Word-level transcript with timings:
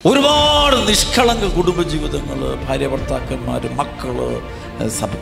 ഒരുപാട് 0.00 0.76
നിഷ്കളങ്ക 0.88 1.44
കുടുംബജീവിതങ്ങൾ 1.54 2.40
ഭാര്യ 2.60 2.86
ഭർത്താക്കന്മാർ 2.86 3.62
മക്കൾ 3.78 4.18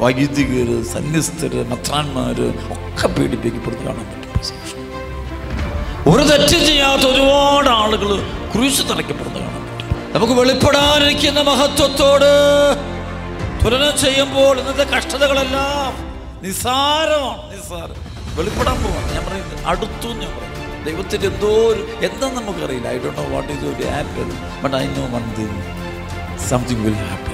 വൈദികർ 0.01 0.71
സന്യസ്തര് 0.91 1.61
മത്രാന്മാർ 1.71 2.39
ഒക്കെ 2.75 3.09
പീഡിപ്പിക്കപ്പെടുന്നത് 3.15 3.87
കാണാൻ 3.87 4.07
പറ്റും 4.11 4.51
ഒരു 6.13 6.25
തെറ്റ് 6.31 6.59
ചെയ്യാത്ത 6.67 7.05
ഒരുപാട് 7.07 7.71
ആളുകൾ 7.77 8.11
കുരിശ് 8.53 8.85
തറയ്ക്കപ്പെടുന്നത് 8.91 9.43
കാണാൻ 9.47 9.65
പറ്റും 9.71 10.13
നമുക്ക് 10.15 10.37
വെളിപ്പെടാനിരിക്കുന്ന 10.41 11.43
മഹത്വത്തോട് 11.43 12.31
തുലനം 13.63 13.97
ചെയ്യുമ്പോൾ 13.99 14.55
ഇന്നത്തെ 14.61 14.87
കഷ്ടതകളെല്ലാം 14.95 15.91
നിസ്സാരമാണ് 16.43 17.43
നിസ്സാരം. 17.55 17.97
വെളിപ്പെടാൻ 18.37 18.77
പോവാണ്. 18.83 19.09
ഞാൻ 19.15 19.25
പറയുന്നത് 19.27 19.65
അടുത്തു 19.69 20.09
ഞാൻ 20.21 20.33
പറയും 20.37 20.56
ദൈവത്തിന്റെ 20.87 21.29
എന്തോ 21.31 21.51
ഒരു 21.67 21.83
എന്താ 22.03 22.27
നമുക്കറിയില്ല 22.37 22.89
I 22.89 22.99
don't 22.99 23.21
know 23.21 23.27
what 23.33 23.51
is 23.55 23.65
ഒരു 23.73 23.87
happen 23.91 24.29
but 24.63 24.77
I 24.77 24.85
know 24.95 25.07
one 25.15 25.25
thing 25.37 25.57
something 26.49 26.85
will 26.87 26.99
happen 27.05 27.33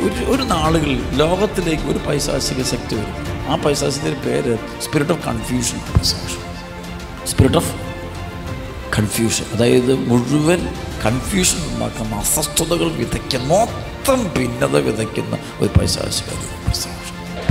ഒരു 0.00 0.22
ഒരു 0.32 0.44
നാളുകളിൽ 0.52 1.00
ലോകത്തിലേക്ക് 1.18 1.86
ഒരു 1.92 2.00
പൈശാചിക 2.04 2.62
ശക്തി 2.70 2.94
വരും. 2.98 3.14
ആ 3.46 3.56
പൈശാചികത്തിന്റെ 3.64 4.20
പേര് 4.24 4.52
spirit 4.84 5.12
of 5.14 5.22
confusion 5.26 5.78
spirit 7.26 7.58
of 7.58 7.72
confusion 8.96 9.46
അതായത് 9.54 9.92
മുഴുവൻ 10.06 10.60
കൺഫ്യൂഷൻ 11.04 11.58
ഉണ്ടാക്കുന്ന 11.68 12.14
അസ്വസ്ഥതകൾ 12.22 12.88
വിതയ്ക്കുന്ന 12.96 13.50
മൊത്തം 13.54 14.20
ഭിന്നത 14.34 14.76
വിതയ്ക്കുന്ന 14.86 15.34
ഒരു 15.60 15.70
പൈശാചിക 15.76 16.30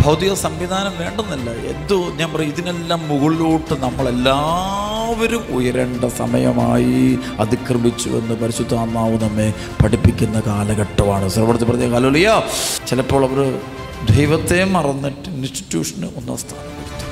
ഭൗതിക 0.03 0.33
സംവിധാനം 0.33 0.93
വേണ്ടെന്നല്ല. 0.99 1.49
എന്തോ 1.49 1.97
ഞാൻ 2.19 2.33
പറയും 2.33 2.51
ഇതിനെല്ലാം 2.53 3.07
മുകളിലോട്ട് 3.07 3.73
നമ്മളെല്ലാവരും 3.81 5.43
ഉയരേണ്ട 5.57 6.05
സമയമായി 6.05 7.19
അതിക്രമിച്ചു 7.39 8.09
എന്ന് 8.09 8.35
പരിശുദ്ധാത്മാവ് 8.43 9.17
നമ്മെ 9.23 9.53
പഠിപ്പിക്കുന്ന 9.83 10.39
കാലഘട്ടമാണ്. 10.47 11.29
സർവർത്തി 11.29 11.65
പറഞ്ഞ 11.65 11.91
കാലോലിയ 11.91 12.41
ചിലപ്പോൾ 12.87 13.23
അവർ 13.29 13.39
ദൈവത്തെ 14.15 14.63
മറന്നിട്ട് 14.63 15.29
ഇൻസ്റ്റിറ്റ്യൂഷന് 15.29 16.09
ഒന്നാം 16.17 16.37
സ്ഥാനം 16.37 16.73
കൊടുത്തു 16.77 17.05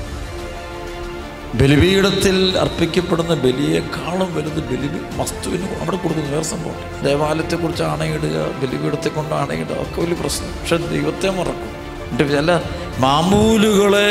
ബലിപീഠത്തിൽ 1.59 2.57
അർപ്പിക്കപ്പെടുന്ന 2.59 3.33
ബലിയേക്കാളും 3.33 4.29
വലുത് 4.35 4.61
ബലി 4.69 4.89
വസ്തുവിന് 5.19 5.67
അവിടെ 5.81 5.97
കൊടുക്കുന്ന 5.97 6.29
വേറെ 6.29 6.45
സംഭവം. 6.45 6.79
ദേവാലയത്തെക്കുറിച്ച് 7.03 7.83
ആണയിടുക 7.83 8.37
ബലിപീഠത്തെ 8.61 9.09
കൊണ്ട് 9.09 9.35
ആണയിടുക 9.35 9.75
ഒക്കെ 9.75 10.01
വലിയ 10.01 10.17
പ്രശ്നം. 10.21 10.49
പക്ഷെ 10.59 10.77
ദൈവത്തെ 10.77 11.29
മറക്കും. 11.29 11.71
എന്നിട്ട് 12.09 12.33
ചില 12.33 12.51
മാമൂലുകളെ 12.99 14.09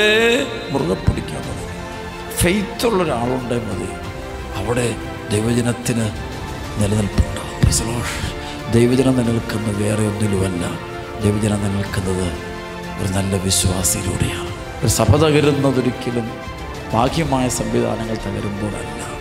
മുറുകെ 0.70 0.94
പിടിക്കാൻ 0.94 1.42
തുടങ്ങി 1.42 2.36
ഫെയ്ത്തുള്ള 2.36 3.02
ഒരാളുണ്ടേ 3.02 3.56
മതി. 3.56 3.88
അവിടെ 4.56 4.96
ദൈവജനത്തിന് 5.32 6.10
നിലനിൽപ്പുണ്ടാവും 6.78 7.44
ദൈവജനം 8.72 9.16
നിലനിൽക്കുന്നത് 9.16 9.82
വേറെ 9.82 10.02
ഒന്നിലുമല്ല. 10.02 10.66
ദൈവജനം 11.22 11.62
നിലനിൽക്കുന്നത് 11.62 12.32
ഒരു 13.02 13.12
നല്ല 13.12 13.36
വിശ്വാസിയിലൂടെയാണ്. 13.36 14.48
ഒരു 14.80 14.86
സഭ 14.86 15.16
തകരുന്നതൊരിക്കലും 15.16 16.30
ബാഹ്യമായ 16.94 17.48
സംവിധാനങ്ങൾ 17.48 18.14
തകരുമ്പോഴല്ല. 18.14 19.14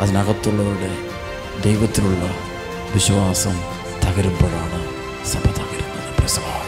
അതിനകത്തുള്ളവരുടെ 0.00 0.96
ദൈവത്തിലുള്ള 1.62 2.30
വിശ്വാസം 2.94 3.62
തകരുമ്പോഴാണ് 4.04 4.86
സഭ 5.26 5.50
തകരുന്നത്. 5.50 6.16
പ്രസലോഷ്. 6.18 6.59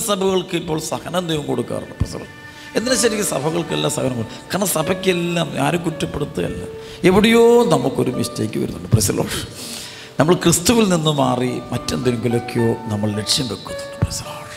സഭകൾക്കും 0.00 0.56
ഇപ്പോൾ 0.56 0.78
സഹനം 0.80 1.28
ദൈവം 1.28 1.46
കൊടുക്കാറുണ്ട്. 1.46 2.04
പ്രസവം. 2.04 2.48
എന്തിനു 2.76 2.94
ശരിക്കും 2.94 3.26
സഭകൾക്കെല്ലാം 3.26 3.92
സഹനം 3.92 4.16
കൊടുക്കും 4.16 4.46
കാരണം 4.46 4.66
സഭയ്ക്കെല്ലാം 4.66 5.52
ആരും 5.60 5.82
കുറ്റപ്പെടുത്തുകയല്ല. 5.82 6.64
എവിടെയോ 7.04 7.64
നമുക്കൊരു 7.64 8.10
മിസ്റ്റേക്ക് 8.10 8.58
വരുന്നുണ്ട്. 8.58 8.88
പ്രസവ. 8.88 9.24
നമ്മൾ 10.20 10.34
ക്രിസ്തുവിൽ 10.34 10.88
നിന്ന് 10.88 11.10
മാറി 11.10 11.60
മറ്റെന്തെങ്കിലുമൊക്കെയോ 11.72 12.76
നമ്മൾ 12.88 13.10
ലക്ഷ്യം 13.10 13.48
വെക്കുന്നുണ്ട്. 13.48 14.04
പ്രസലോഷ് 14.04 14.48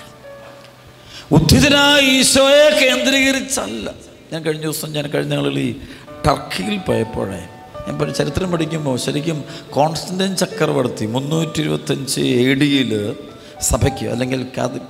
ഉദ്ധിതനായ 1.33 2.01
ഈശോയെ 2.01 2.69
കേന്ദ്രീകരിച്ചല്ല. 2.69 3.91
ഞാൻ 4.33 4.41
കഴിഞ്ഞ 4.41 4.61
ദിവസം 4.61 4.93
ഞാൻ 4.93 5.07
കഴിഞ്ഞ 5.07 5.35
നാളിൽ 5.35 5.59
ഈ 5.59 5.75
ടർക്കിയിൽ 6.27 6.77
പോയപ്പോഴേ 6.77 7.47
ഞാൻ 7.87 8.13
ചരിത്രം 8.13 8.51
പഠിക്കുമ്പോൾ 8.51 8.97
ശരിക്കും 8.97 9.43
കോൺസ്റ്റന്റൈൻ 9.69 10.35
ചക്രവർത്തി 10.35 11.05
മുന്നൂറ്റി 11.05 11.61
ഇരുപത്തഞ്ച് 11.61 12.21
എ 12.21 12.53
ഡിയിൽ 12.53 13.15
സഭയ്ക്ക് 13.61 14.05
അല്ലെങ്കിൽ 14.13 14.43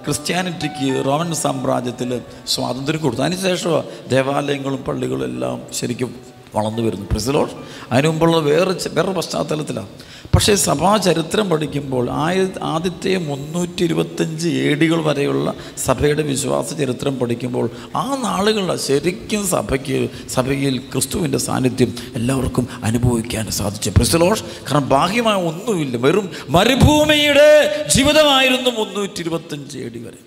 ക്രിസ്ത്യാനിറ്റിക്ക് 0.06 1.06
റോമൻ 1.06 1.34
സാമ്രാജ്യത്തിൽ 1.34 2.22
സ്വാതന്ത്ര്യം 2.48 3.02
കൊടുത്തു. 3.02 3.24
അതിനുശേഷം 3.24 3.84
ദേവാലയങ്ങളും 4.10 4.84
പള്ളികളും 4.84 5.26
എല്ലാം 5.26 5.62
ശരിക്കും 5.74 6.16
വളർന്നു 6.56 6.82
വരുന്നു. 6.82 7.06
പ്രസിലോട്ട് 7.12 7.54
അതിനു 7.92 8.08
മുമ്പുള്ള 8.08 8.38
വേറെ 8.38 8.74
വേറെ 8.74 9.12
പശ്ചാത്തലത്തിലാണ് 9.12 9.88
പക്ഷേ 10.34 10.56
സഭാചരിത്രം 10.56 11.50
പഠിക്കുമ്പോൾ 11.50 12.10
ആയ 12.12 12.48
ആദ്യത്തെ 12.64 13.18
മുന്നൂറ്റി 13.18 13.84
ഇരുപത്തഞ്ച് 13.84 14.48
ഏടികൾ 14.48 15.04
വരെയുള്ള 15.04 15.54
സഭയുടെ 15.78 16.22
വിശ്വാസ 16.22 16.74
ചരിത്രം 16.74 17.20
പഠിക്കുമ്പോൾ 17.20 17.70
ആ 17.96 18.16
നാളുകളിൽ 18.16 18.78
ശരിക്കും 18.78 19.48
സഭയ്ക്ക് 19.48 20.10
സഭയിൽ 20.30 20.78
ക്രിസ്തുവിന്റെ 20.78 21.38
സാന്നിധ്യം 21.38 21.96
എല്ലാവർക്കും 22.16 22.68
അനുഭവിക്കാൻ 22.84 23.52
സാധിച്ചു 23.52 23.90
പ്രസിലോഷ് 23.90 24.44
കാരണം 24.44 24.90
ബാഹ്യമായ 24.90 25.36
ഒന്നുമില്ല. 25.36 25.98
വെറും 25.98 26.32
മരുഭൂമിയുടെ 26.50 27.50
ജീവിതമായിരുന്നു 27.96 28.70
മുന്നൂറ്റി 28.70 29.20
ഇരുപത്തഞ്ച് 29.20 29.78
ഏടി 29.78 30.00
വരെ. 30.00 30.18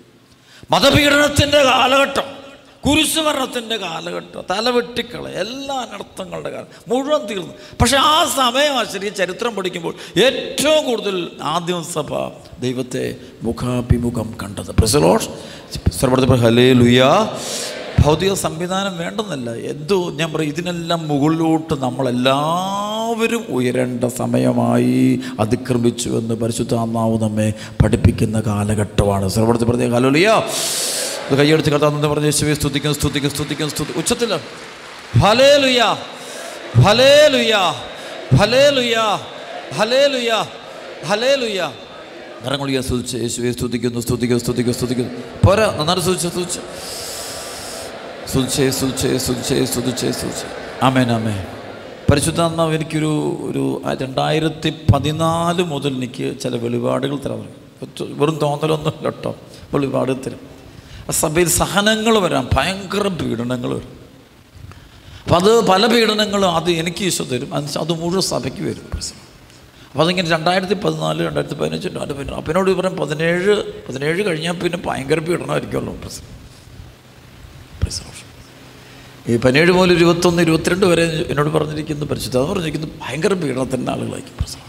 മതപീഡനത്തിന്റെ 0.71 1.63
കാലഘട്ടം. 1.63 2.44
കുരിശുമരണത്തിന്റെ 2.87 3.77
കാലഘട്ടം 3.77 4.43
തലവെട്ടിക്കള 4.51 5.27
എല്ലാ 5.27 5.75
അനർത്ഥങ്ങളുടെ 5.75 6.49
കാലം 6.49 6.67
മുഴുവൻ 6.87 7.25
തീർന്നു. 7.25 7.53
പക്ഷേ 7.81 7.97
ആ 7.97 8.25
സമയം 8.25 8.75
ശരി 8.93 9.09
ചരിത്രം 9.09 9.55
പഠിക്കുമ്പോൾ 9.55 9.93
ഏറ്റവും 10.23 10.85
കൂടുതൽ 10.85 11.29
ആദ്യം 11.41 11.83
സഭ 11.83 12.11
ദൈവത്തെ 12.59 13.15
മുഖാഭിമുഖം 13.43 14.35
കണ്ടത്. 14.43 14.71
പ്രസലോഷ് 14.71 15.29
ഹലേ 16.43 16.73
ലുയാ 16.73 17.37
ഭൗതിക 18.05 18.33
സംവിധാനം 18.33 18.97
വേണ്ടെന്നല്ല. 18.97 19.49
എന്തോ 19.51 20.09
ഞാൻ 20.09 20.33
പറയും 20.33 20.47
ഇതിനെല്ലാം 20.47 21.07
മുകളിലോട്ട് 21.07 21.73
നമ്മളെല്ലാവരും 21.73 23.45
ഉയരേണ്ട 23.49 24.03
സമയമായി 24.03 25.19
അതിക്രമിച്ചു 25.39 26.09
എന്ന് 26.09 26.35
പരിശുദ്ധാത്മാവ് 26.35 27.17
നമ്മെ 27.23 27.53
പഠിപ്പിക്കുന്ന 27.83 28.39
കാലഘട്ടമാണ്. 28.41 29.29
സർവത്തിൽ 29.29 29.65
പറഞ്ഞ 29.65 29.93
ഹലോലിയ 29.93 30.29
ഇത് 31.31 31.37
കൈയടിച്ച് 31.37 31.71
കർത്താന്ന് 31.71 32.07
പറഞ്ഞു 32.07 32.25
യേശുവെ 32.25 32.53
സ്തുതിക്കും 32.53 32.95
സ്തുതിക്കും 32.95 33.31
സ്തുതിക്കും 33.31 33.69
സ്തുതി 33.69 33.91
ഉച്ചത്തിൽ. 33.97 34.39
ഭലേ 35.21 35.57
ലുയാ 35.57 35.97
ഭലേ 36.75 37.27
ലുയാ 37.27 37.73
ഭലേ 38.39 38.69
ലുയാ 38.69 39.19
ഭലേ 39.77 40.07
ലുയാ 40.07 40.45
ഭലേ 41.09 41.35
ലുയാ 41.35 41.71
കരങ്ങൾ 42.45 42.81
സ്തുതിച്ച് 42.81 43.17
യേശുവെ 43.17 43.51
സ്തുതിക്കുന്നു 43.51 43.99
സ്തുതിക്കുന്നു 43.99 44.43
സ്തുതിക്കുന്നു 44.43 44.77
സ്തുതിക്കുന്നു. 44.77 45.19
പോരാ 45.45 45.75
നന്നായിട്ട് 45.79 46.03
സ്തുതിച്ച് 46.03 46.27
സ്തുതിച്ച്. 46.27 46.59
സ്തുതിച്ചേ 48.31 48.71
സ്തുതിച്ചേ 48.71 49.17
സ്തുതിച്ചേ 49.17 49.65
സ്തുതിച്ചേ 49.65 50.11
സ്തുതിച്ചേ. 50.11 50.47
ആമേൻ 50.83 51.11
ആമേൻ. 51.11 51.45
പരിശുദ്ധാത്മാവ് 52.11 52.75
എനിക്കൊരു 52.75 53.37
ഒരു 53.49 53.81
രണ്ടായിരത്തി 54.01 54.73
പതിനാല് 54.93 55.63
മുതൽ 55.63 55.95
എനിക്ക് 55.95 56.39
ചില 56.39 56.55
വെളിപാടുകൾ 56.55 57.17
തരാൻ. 57.17 57.49
വെറും 57.99 58.39
തോന്നലൊന്നും 58.41 58.93
കേട്ടോ. 59.03 59.35
വെളിപാട് 59.73 60.11
തരും. 60.11 60.54
സഭയിൽ 61.13 61.49
സഹനങ്ങൾ 61.61 62.17
വരാം 62.19 62.49
ഭയങ്കര 62.55 63.07
പീഡനങ്ങൾ 63.19 63.69
വരും. 63.77 63.91
അപ്പം 65.23 65.35
അത് 65.35 65.51
പല 65.67 65.85
പീഡനങ്ങളും 65.85 66.55
അത് 66.55 66.69
എനിക്ക് 66.71 67.03
ഈശോ 67.09 67.23
തരും. 67.23 67.49
അത് 67.83 67.93
മുഴുവൻ 68.01 68.21
സഭയ്ക്ക് 68.21 68.63
വരും. 68.69 68.85
പ്രശ്നം 68.93 69.21
അപ്പോൾ 69.89 70.03
അതിങ്ങനെ 70.03 70.29
രണ്ടായിരത്തി 70.29 70.73
പതിനാല് 70.73 71.21
രണ്ടായിരത്തി 71.27 71.55
പതിനഞ്ച് 71.55 71.87
രണ്ടായിരത്തി 71.87 72.17
പതിനാറ്. 72.19 72.37
അപ്പം 72.37 72.51
എന്നോട് 72.51 72.71
പറയും 72.79 72.95
പതിനേഴ് 72.97 73.53
പതിനേഴ് 73.87 74.21
കഴിഞ്ഞാൽ 74.27 74.55
പിന്നെ 74.63 74.79
ഭയങ്കര 74.87 75.19
പീഡനമായിരിക്കുമല്ലോ 75.19 75.93
പ്രശ്നം 76.01 76.31
ഈ 79.29 79.37
പതിനേഴ് 79.37 79.71
മുതൽ 79.71 79.91
ഇരുപത്തൊന്ന് 79.93 80.41
ഇരുപത്തിരണ്ട് 80.41 80.85
വരെ 80.85 81.03
എന്നോട് 81.31 81.49
പറഞ്ഞിരിക്കുന്നു 81.49 82.05
പരിശുദ്ധ 82.05 82.37
അത് 82.37 82.45
പറഞ്ഞിരിക്കുന്നു 82.45 82.87
ഭയങ്കര 83.03 83.33
പീഡനത്തിന്റെ 83.33 83.91
ആളുകളായിരിക്കും 83.91 84.35
പ്രശ്നം 84.37 84.63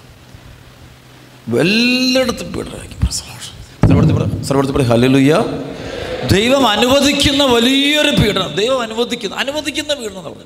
എല്ലായിടത്തും 1.60 2.52
പീഡനമായിരിക്കും 2.52 3.00
പ്രശ്നം 3.06 4.16
പറയാം 4.70 4.88
ഹലലുയ്യ 4.88 5.34
ദൈവം 6.24 6.66
അനുവദിക്കുന്ന 6.66 7.44
വലിയൊരു 7.44 8.10
പീഡനം. 8.16 8.54
ദൈവം 8.54 8.80
അനുവദിക്കുന്ന 8.80 9.34
അനുവദിക്കുന്ന 9.34 9.94
പീഡനം 9.94 10.18
എന്ന് 10.18 10.30
പറഞ്ഞു 10.30 10.44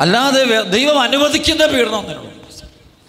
അല്ലാതെ 0.00 0.62
ദൈവം 0.62 1.00
അനുവദിക്കുന്ന 1.00 1.66
പീഡനം 1.66 1.98
എന്നുള്ളത് 1.98 2.32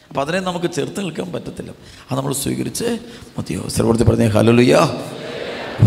അപ്പം 0.10 0.22
അതിനെ 0.22 0.40
നമുക്ക് 0.40 0.72
ചേർത്ത് 0.72 1.00
നിൽക്കാൻ 1.00 1.32
പറ്റത്തില്ല. 1.32 1.72
അത് 2.12 2.18
നമ്മൾ 2.18 2.34
സ്വീകരിച്ച് 2.34 2.98
മതിയോ? 3.38 3.68
സർവർത്തി 3.68 4.04
പറഞ്ഞ 4.04 4.28
ഹലലുയ 4.30 4.76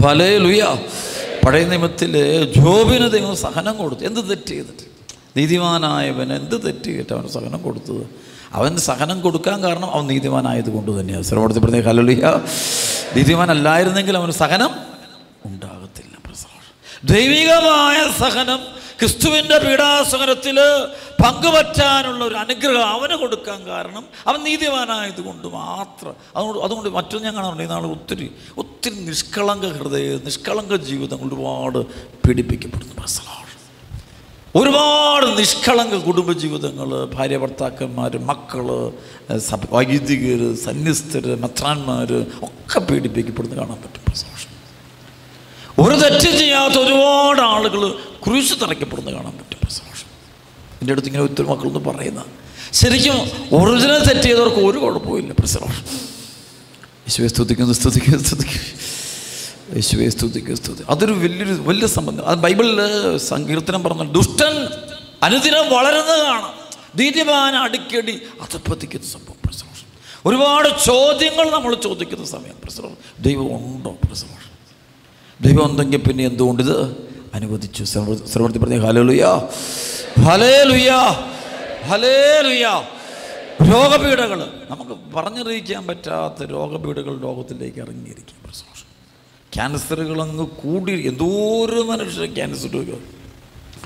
ഹലേലുയ 0.07 0.63
പഴയ 1.47 1.65
നിയമത്തിൽ 1.65 2.13
ജോബിന് 2.57 3.11
ദൈവം 3.11 3.37
സഹനം 3.37 3.77
കൊടുത്തു. 3.77 4.03
എന്ത് 4.03 4.29
തെറ്റ് 4.29 4.49
ചെയ്തിട്ട്? 4.49 4.85
നീതിമാനായവന് 5.37 6.33
എന്ത് 6.33 6.67
തെറ്റ് 6.67 6.85
ചെയ്തിട്ട് 6.85 7.13
അവന് 7.13 7.29
സഹനം 7.29 7.63
കൊടുത്തത്? 7.63 8.07
അവൻ 8.57 8.77
സഹനം 8.77 9.21
കൊടുക്കാൻ 9.21 9.63
കാരണം 9.65 9.91
അവൻ 9.91 10.07
നീതിമാനായത് 10.07 10.71
കൊണ്ട് 10.71 11.01
തന്നെയാണ് 11.01 11.25
സർവർത്തി 11.25 11.61
പറഞ്ഞ 11.61 11.81
ഹലലുയ 11.81 12.25
നീതിമാനല്ലായിരുന്നെങ്കിൽ 13.17 14.17
അവന് 14.17 14.35
സഹനം 14.43 14.73
ഉണ്ടാകത്തില്ല. 15.45 16.15
ദൈവികമായ 17.05 17.97
സഹനം 18.21 18.61
ക്രിസ്തുവിന്റെ 19.01 19.59
പീഡാസഹനത്തിൽ 19.59 20.59
പങ്കുവറ്റാനുള്ള 21.25 22.25
ഒരു 22.25 22.35
അനുഗ്രഹം 22.35 22.87
അവന് 22.87 23.17
കൊടുക്കാൻ 23.17 23.67
കാരണം 23.67 24.05
അവൻ 24.27 24.41
നീതിമാനായത് 24.43 25.21
കൊണ്ട് 25.21 25.47
മാത്രം. 25.47 26.15
അതുകൊണ്ട് 26.37 26.63
അതുകൊണ്ട് 26.65 26.89
മറ്റൊന്ന് 26.89 27.25
ഞാൻ 27.25 27.35
കാണാറുണ്ട്. 27.37 27.63
ഈ 27.63 27.67
നാൾ 27.67 27.87
ഒത്തിരി 27.87 28.29
ഒത്തിരി 28.59 28.95
നിഷ്കളങ്ക 28.95 29.67
ഹൃദയം 29.79 30.23
നിഷ്കളങ്ക 30.25 30.77
ജീവിതം 30.77 31.21
ഒരുപാട് 31.29 31.79
പീഡിപ്പിക്കപ്പെടുന്നു. 32.27 32.95
പ്രസവം 33.01 33.46
ഒരുപാട് 34.57 35.39
നിഷ്കളങ്ക 35.39 35.95
കുടുംബജീവിതങ്ങൾ 35.95 37.05
ഭാര്യ 37.15 37.37
ഭർത്താക്കന്മാർ 37.37 38.19
മക്കൾ 38.19 38.67
വൈദികർ 39.73 40.57
സന്യസ്തർ 40.57 41.41
മെത്രാന്മാർ 41.41 42.13
ഒക്കെ 42.43 42.81
പീഡിപ്പിക്കപ്പെടുന്ന 42.81 43.55
കാണാൻ 43.55 43.79
പറ്റും. 43.83 44.03
പ്രസവം 44.09 44.57
ഒരു 45.87 45.95
തെറ്റ് 46.01 46.31
ചെയ്യാത്ത 46.39 46.75
ഒരുപാട് 46.75 47.41
ആളുകൾ 47.41 47.83
കുരിശ് 48.27 48.61
തറയ്ക്കപ്പെടുന്ന 48.63 49.11
കാണാൻ 49.11 49.33
പറ്റും. 49.33 49.59
പ്രസവം 49.65 49.93
എന്റെ 50.81 50.93
അടുത്ത് 50.93 51.09
ഇങ്ങനെ 51.09 51.25
ഒത്തിരി 51.25 51.47
മക്കളൊന്നും 51.49 51.85
പറയുന്ന. 51.85 52.25
ശരിക്കും 52.73 53.19
ഒറിജിനൽ 53.57 53.99
തെറ്റ് 53.99 54.23
ചെയ്തവർക്ക് 54.23 54.57
ഒരു 54.57 54.79
കുഴപ്പമില്ല 54.79 55.33
പ്രസവം. 55.33 55.73
യേശുവെ 57.07 57.29
സ്തുതിക്കുന്നു 57.29 57.73
സ്തുതിക്കുന്നു 57.73 58.23
സ്തുതിക്കുന്നു. 58.25 58.96
യേശുവെ 59.75 60.09
സ്തുതിക്ക് 60.09 60.55
സ്തുതി. 60.55 60.85
അതൊരു 60.89 61.13
വലിയൊരു 61.13 61.53
വലിയ 61.53 61.87
സംബന്ധം. 61.87 62.27
അത് 62.27 62.39
ബൈബിളിൽ 62.39 62.79
സങ്കീർത്തനം 63.19 63.83
പറഞ്ഞ 63.83 64.05
ദുഷ്ടൻ 64.13 64.55
അനുദിനം 65.23 65.67
വളരുന്നതാണ് 65.77 66.49
നീതിമാൻ 67.01 67.55
അടിക്കടി. 67.57 68.17
അധപ്പതിക്കുന്ന 68.41 69.07
സംഭവം 69.07 69.37
പ്രസവം 69.45 69.67
ഒരുപാട് 70.27 70.69
ചോദ്യങ്ങൾ 70.85 71.51
നമ്മൾ 71.51 71.75
ചോദിക്കുന്ന 71.75 72.25
സമയം 72.25 72.57
പ്രസവം 72.65 72.97
ദൈവം 73.21 73.49
ഉണ്ടോ 73.57 73.91
പ്രസവം? 74.05 74.39
ദൈവം 75.41 75.71
ഉണ്ടെങ്കിൽ 75.71 75.99
പിന്നെ 75.99 76.25
എന്തുകൊണ്ട് 76.25 76.63
ഇത് 76.63 76.77
അനുവദിച്ചു? 77.35 77.85
സർവർത്തി 77.85 78.59
പറഞ്ഞ 78.59 78.79
ഹലലുയാ 78.87 79.33
ഹലേലുയാ 80.27 81.01
ഹലേലുയാ 81.87 82.75
രോഗപീഠകൾ 83.73 84.41
നമുക്ക് 84.71 84.95
പറഞ്ഞറിയിക്കാൻ 85.15 85.87
പറ്റാത്ത 85.87 86.49
രോഗപീഠകൾ 86.51 87.15
ലോകത്തിലേക്ക് 87.21 87.79
ഇറങ്ങിയിരിക്കും 87.79 88.39
പ്രസവം. 88.45 88.76
ക്യാൻസറുകൾ 89.57 90.23
അങ്ങ് 90.23 90.47
കൂടി 90.47 90.93
ഒരു 91.11 91.81
മനുഷ്യർ 91.91 92.35
ക്യാൻസർ 92.35 92.69
രോഗം. 92.69 93.01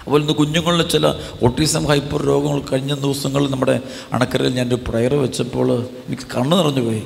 അതുപോലെ 0.00 0.22
ഇന്ന് 0.22 0.34
കുഞ്ഞുങ്ങളിൽ 0.34 0.82
ചില 0.88 1.06
ഓട്ടീസം 1.42 1.86
ഹൈപ്പർ 1.86 2.22
രോഗങ്ങൾ 2.22 2.60
കഴിഞ്ഞ 2.72 2.94
ദിവസങ്ങളിൽ 2.94 3.50
നമ്മുടെ 3.50 3.80
അണക്കരയിൽ 4.12 4.54
ഞാനൊരു 4.54 4.78
പ്രയർ 4.88 5.14
വെച്ചപ്പോൾ 5.14 5.68
എനിക്ക് 6.06 6.22
കണ്ണു 6.22 6.56
നിറഞ്ഞു 6.56 6.82
പോയി. 6.82 7.02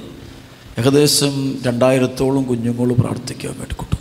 ഏകദേശം 0.79 1.59
രണ്ടായിരത്തോളം 1.67 2.43
കുഞ്ഞുങ്ങൾ 2.43 2.93
പ്രാർത്ഥിക്കാൻ 2.93 3.55
വേണ്ടി 3.59 3.75
കൊണ്ടു 3.75 3.97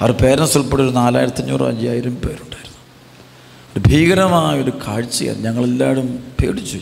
അവർ 0.00 0.12
പേരൻസ് 0.12 0.58
ഉൾപ്പെടെ 0.58 0.82
ഒരു 0.82 0.90
നാലായിരത്തഞ്ഞൂറ് 0.90 1.62
അഞ്ചായിരം 1.62 2.14
പേരുണ്ടായിരുന്നു. 2.14 2.80
ഒരു 3.72 3.82
ഭീകരമായ 3.88 4.62
ഒരു 4.62 4.72
കാഴ്ചയാണ് 4.86 5.44
ഞങ്ങളെല്ലാവരും 5.44 6.08
പേടിച്ചു. 6.40 6.76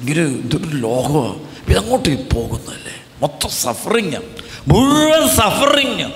ഇങ്ങനെ 0.00 0.22
ഇതൊരു 0.22 0.76
ലോകമാണ് 0.76 1.38
ഇതങ്ങോട്ട് 1.70 2.34
പോകുന്നല്ലേ 2.34 2.96
മൊത്തം 3.22 3.50
സഫറിങ് 3.50 4.20
മുഴുവൻ 4.68 5.28
സഫറിങ് 5.28 6.10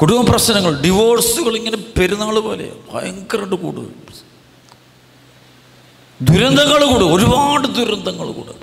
കുടുംബ 0.00 0.30
പ്രശ്നങ്ങൾ 0.30 0.82
ഡിവോഴ്സുകൾ 0.82 1.56
ഇങ്ങനെ 1.56 1.76
പെരുന്നാൾ 1.76 2.38
പോലെ 2.38 2.72
ഭയങ്കരമായിട്ട് 2.94 3.54
കൂടുതൽ 3.54 3.88
ദുരന്തങ്ങൾ 6.22 6.80
കൂടും. 6.92 7.14
ഒരുപാട് 7.14 7.66
ദുരന്തങ്ങൾ 7.68 8.32
കൂടും. 8.32 8.58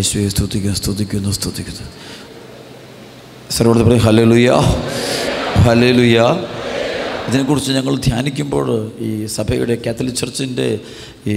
യേശുവെ 0.00 0.28
സ്തുതിക്കുന്നു 0.28 0.76
സ്തുതിക്കുന്നു 0.76 1.30
സ്തുതിക്കുന്നു. 1.30 1.84
സർവോട് 3.50 3.78
പറയും 3.78 3.98
ഹലലുയ 3.98 4.50
ഹലലുയ 5.66 6.18
ഇതിനെക്കുറിച്ച് 7.28 7.72
ഞങ്ങൾ 7.72 7.96
ധ്യാനിക്കുമ്പോൾ 7.96 8.92
ഈ 8.98 9.26
സഭയുടെ 9.26 9.74
കാത്തലിക് 9.86 10.16
ചർച്ചിന്റെ 10.16 10.80
ഈ 11.26 11.36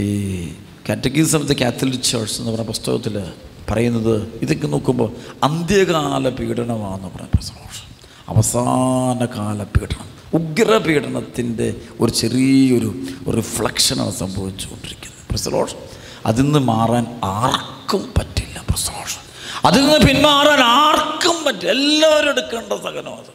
catechism 0.89 1.35
of 1.35 1.47
the 1.47 1.53
Catholic 1.53 2.01
church 2.01 2.41
എന്ന് 2.41 2.51
പറഞ്ഞ 2.51 2.63
പുസ്തകത്തിൽ 2.63 3.23
പറയുന്നത് 3.71 4.39
ഇതൊക്കെ 4.41 4.67
നോക്കുമ്പോൾ 4.67 5.11
അന്ത്യകാല 5.43 6.29
പീഡനമാണെന്ന് 6.29 7.07
പറഞ്ഞ 7.07 7.41
സന്തോഷം 7.41 7.87
അവസാന 8.29 9.25
കാല 9.25 9.63
പീഡനം. 9.63 10.07
ഉഗ്രപീഡനത്തിന്റെ 10.33 11.75
ഒരു 11.99 12.11
ചെറിയൊരു 12.11 12.95
റിഫ്ലക്ഷനാണ് 13.31 14.11
സംഭവിച്ചുകൊണ്ടിരിക്കുന്നത്. 14.11 15.29
പ്രസലോഷൻ 15.29 15.77
അതിൽ 16.25 16.41
നിന്ന് 16.41 16.59
മാറാൻ 16.59 17.19
ആർക്കും 17.23 18.13
പറ്റില്ല 18.17 18.63
പ്രസലോഷൻ 18.69 19.21
അതിൽ 19.65 19.81
നിന്ന് 19.85 20.07
പിന്മാറാൻ 20.07 20.59
ആർക്കും 20.59 21.43
പറ്റില്ല. 21.43 21.71
എല്ലാവരും 21.71 22.29
എടുക്കേണ്ട 22.29 22.73
സഹനം 22.73 23.13
അത്. 23.13 23.33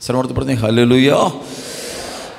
സനോടത്ത് 0.00 0.34
പറഞ്ഞു 0.34 0.54
ഹലലുയോ 0.54 1.44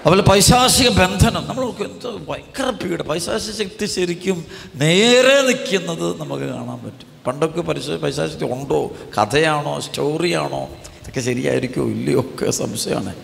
അതുപോലെ 0.03 0.21
പൈശാസിക 0.21 0.89
ബന്ധനം. 0.89 1.47
നമ്മൾ 1.47 1.65
എന്ത് 1.65 2.27
ഭയങ്കര 2.27 2.69
പീഡ. 2.69 3.01
പൈശാസി 3.01 3.51
ശക്തി 3.51 3.85
ശരിക്കും 3.85 4.45
നേരെ 4.75 5.41
നിൽക്കുന്നത് 5.41 6.19
നമുക്ക് 6.19 6.43
കാണാൻ 6.43 6.77
പറ്റും. 6.77 7.07
പണ്ടൊക്കെ 7.27 7.61
പരിശ 7.61 7.89
പൈശാചിക 7.89 8.43
ഉണ്ടോ? 8.43 8.91
കഥയാണോ? 9.21 9.79
സ്റ്റോറിയാണോ? 9.79 10.63
ഇതൊക്കെ 10.63 11.21
ശരിയായിരിക്കുമോ 11.21 11.87
ഇല്ലയോ? 11.87 12.19
ഒക്കെ 12.19 12.51
സംശയമാണ്. 12.51 13.15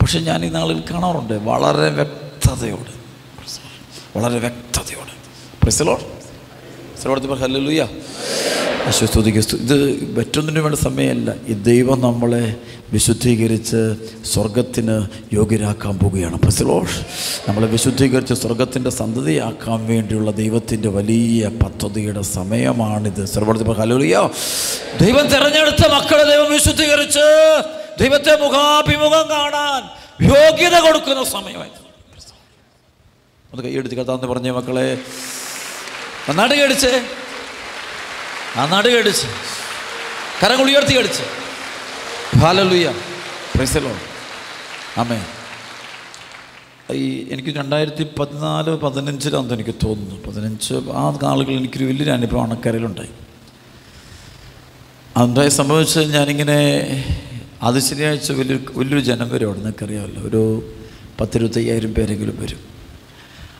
പക്ഷെ 0.00 0.18
ഞാൻ 0.18 0.44
ഈ 0.44 0.48
നാളിൽ 0.48 0.82
കാണാറുണ്ട്. 0.90 1.34
വളരെ 1.34 1.88
വ്യക്തതയോടെ. 1.88 2.92
വളരെ 4.18 4.38
വ്യക്തതയോടെ. 4.38 5.12
പ്രസലോ 5.62 6.00
ശ്രമത്തിൽ 7.02 7.34
ഹല്ലുയ 7.34 7.86
അശ്വസ്തുതിക്ക് 8.88 9.38
ഇത് 9.38 9.76
മറ്റൊന്നിനു 10.18 10.60
വേണ്ട 10.60 10.76
സമയമല്ല. 10.86 11.30
ഈ 11.48 11.52
ദൈവം 11.52 12.00
നമ്മളെ 12.00 12.44
വിശുദ്ധീകരിച്ച് 12.92 13.80
സ്വർഗത്തിന് 14.24 14.94
യോഗ്യരാക്കാൻ 15.32 15.98
പോവുകയാണ്. 15.98 16.36
പ്രസിലോഷ് 16.38 16.98
നമ്മളെ 17.48 17.66
വിശുദ്ധീകരിച്ച് 17.66 18.34
സ്വർഗത്തിന്റെ 18.34 18.90
സന്തതിയാക്കാൻ 18.90 19.86
വേണ്ടിയുള്ള 19.86 20.30
ദൈവത്തിന്റെ 20.30 20.88
വലിയ 20.88 21.48
പദ്ധതിയുടെ 21.48 22.22
സമയമാണിത്. 22.22 23.24
സർവത്തിൽ 23.24 23.64
ദൈവം 25.04 25.26
തിരഞ്ഞെടുത്ത 25.34 25.84
മക്കളെ 25.94 26.24
ദൈവം 26.32 26.52
വിശുദ്ധീകരിച്ച് 26.52 27.26
ദൈവത്തെ 28.00 28.34
മുഖാഭിമുഖം 28.44 29.26
കാണാൻ 29.30 29.82
യോഗ്യത 30.34 30.76
കൊടുക്കുന്ന 30.78 31.24
സമയമായിരുന്നു 31.24 31.86
ഒന്ന് 33.52 33.64
കൈയെടുത്ത് 33.64 33.94
കഥാന്ന് 33.94 34.26
പറഞ്ഞേ 34.26 34.50
മക്കളെ. 34.50 34.88
നന്നായിട്ട് 36.28 36.56
കടിച്ചേ 36.64 36.92
ആ 38.56 38.66
നാട് 38.66 38.98
കടിച്ച്. 38.98 39.26
കരങ്ങൾ 40.42 40.70
ഉയർത്തി 40.70 40.98
കടിച്ച്. 40.98 41.22
ഹാലലുയ്യ 42.38 42.94
പ്രൈസലോ 43.54 43.92
അമ്മേ 44.96 45.20
ഈ 46.92 47.28
എനിക്ക് 47.30 47.48
രണ്ടായിരത്തി 47.48 48.06
പതിനാല് 48.18 48.70
പതിനഞ്ചിലാണെന്ന് 48.70 49.54
എനിക്ക് 49.54 49.74
തോന്നുന്നു. 49.84 50.22
പതിനഞ്ച് 50.26 50.74
ആ 50.74 51.18
നാളുകൾ 51.22 51.50
എനിക്കൊരു 51.50 51.84
വലിയൊരു 51.84 52.10
അനുഭവം 52.10 52.42
അണക്കരയിലുണ്ടായി. 52.42 53.08
അതുണ്ടായി 55.16 55.48
സംഭവിച്ച് 55.48 56.00
ഞാനിങ്ങനെ 56.00 56.58
അത് 57.62 57.78
ശനിയാഴ്ച 57.80 58.32
വലിയൊരു 58.32 58.72
വലിയൊരു 58.74 59.00
ജനം 59.00 59.28
വരും. 59.30 59.46
അവിടെ 59.46 59.60
നിനക്കറിയാമല്ലോ 59.60 60.22
ഒരു 60.22 60.72
പത്തിരുപത്തയ്യായിരം 61.20 61.94
പേരെങ്കിലും 61.94 62.42
വരും. 62.42 62.77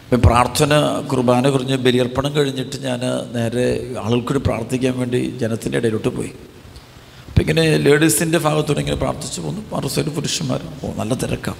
അപ്പം 0.09 0.21
പ്രാർത്ഥന 0.21 0.75
കുർബാന 1.13 1.49
കുറിഞ്ഞ് 1.49 1.77
ബലിയർപ്പണം 1.77 2.37
കഴിഞ്ഞിട്ട് 2.37 2.77
ഞാൻ 2.77 3.01
നേരെ 3.35 3.95
ആളുകൾക്കൊരു 4.05 4.39
പ്രാർത്ഥിക്കാൻ 4.39 4.99
വേണ്ടി 4.99 5.39
ജനത്തിന്റെ 5.41 5.79
ഇടയിലോട്ട് 5.79 6.09
പോയി. 6.09 6.31
അപ്പം 7.29 7.41
ഇങ്ങനെ 7.41 7.77
ലേഡീസിന്റെ 7.77 8.39
ഭാഗത്തോടെ 8.39 8.81
ഇങ്ങനെ 8.81 8.97
പ്രാർത്ഥിച്ചു 8.97 9.41
പോന്നു. 9.41 9.63
മറു 9.73 9.89
സൈഡ് 9.89 10.07
പുരുഷന്മാർ. 10.07 10.63
ഓ 10.85 10.93
നല്ല 10.97 11.15
തിരക്കാം. 11.15 11.57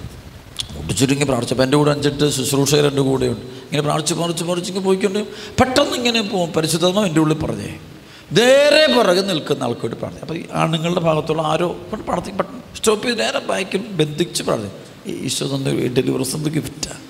പ്രാർത്ഥിച്ചു. 0.77 1.23
പ്രാർത്ഥിച്ചപ്പോൾ 1.23 1.63
എന്റെ 1.63 1.77
കൂടെ 1.77 1.91
അഞ്ചെട്ട് 1.91 2.29
ശുശ്രൂഷകർ 2.29 2.87
എന്റെ 2.87 3.01
കൂടെയുണ്ട്. 3.01 3.41
ഇങ്ങനെ 3.41 3.81
പ്രാർത്ഥിച്ച് 3.81 4.13
പ്രാർത്ഥിച്ച് 4.13 4.43
പ്രാർത്ഥിച്ച് 4.43 4.79
പോയിക്കൊണ്ട് 4.79 5.19
പെട്ടെന്ന് 5.59 5.95
ഇങ്ങനെ 5.95 6.21
പോകും 6.21 6.53
പരിശുദ്ധമോ 6.53 7.05
എന്റെ 7.05 7.19
ഉള്ളിൽ 7.19 7.37
പറഞ്ഞേ 7.37 7.79
നേരെ 8.31 8.95
പുറകെ 8.95 9.21
നിൽക്കുന്ന 9.21 9.63
ആൾക്കോട്ട് 9.63 9.95
പ്രാർത്ഥന 9.95 10.21
അപ്പോൾ 10.21 10.37
ഈ 10.37 10.43
ആണുങ്ങളുടെ 10.53 10.99
ഭാഗത്തുള്ള 10.99 11.41
ആരോ 11.41 11.67
പ്രാർത്ഥിക്കും. 11.93 12.37
പെട്ടെന്ന് 12.37 12.77
സ്റ്റോപ്പ് 12.77 13.07
ചെയ്ത് 13.07 13.19
നേരെ 13.19 13.39
ബാക്കിൽ 13.39 13.77
ബന്ധിച്ച് 13.77 14.43
പ്രാർത്ഥിക്കും 14.43 15.25
ഈശോ 15.25 15.47
തന്ന 15.47 15.71
ഡെലിവറീസ് 15.71 16.35
എന്ത് 16.35 16.49
ഗിഫ്റ്റാണ് 16.49 17.08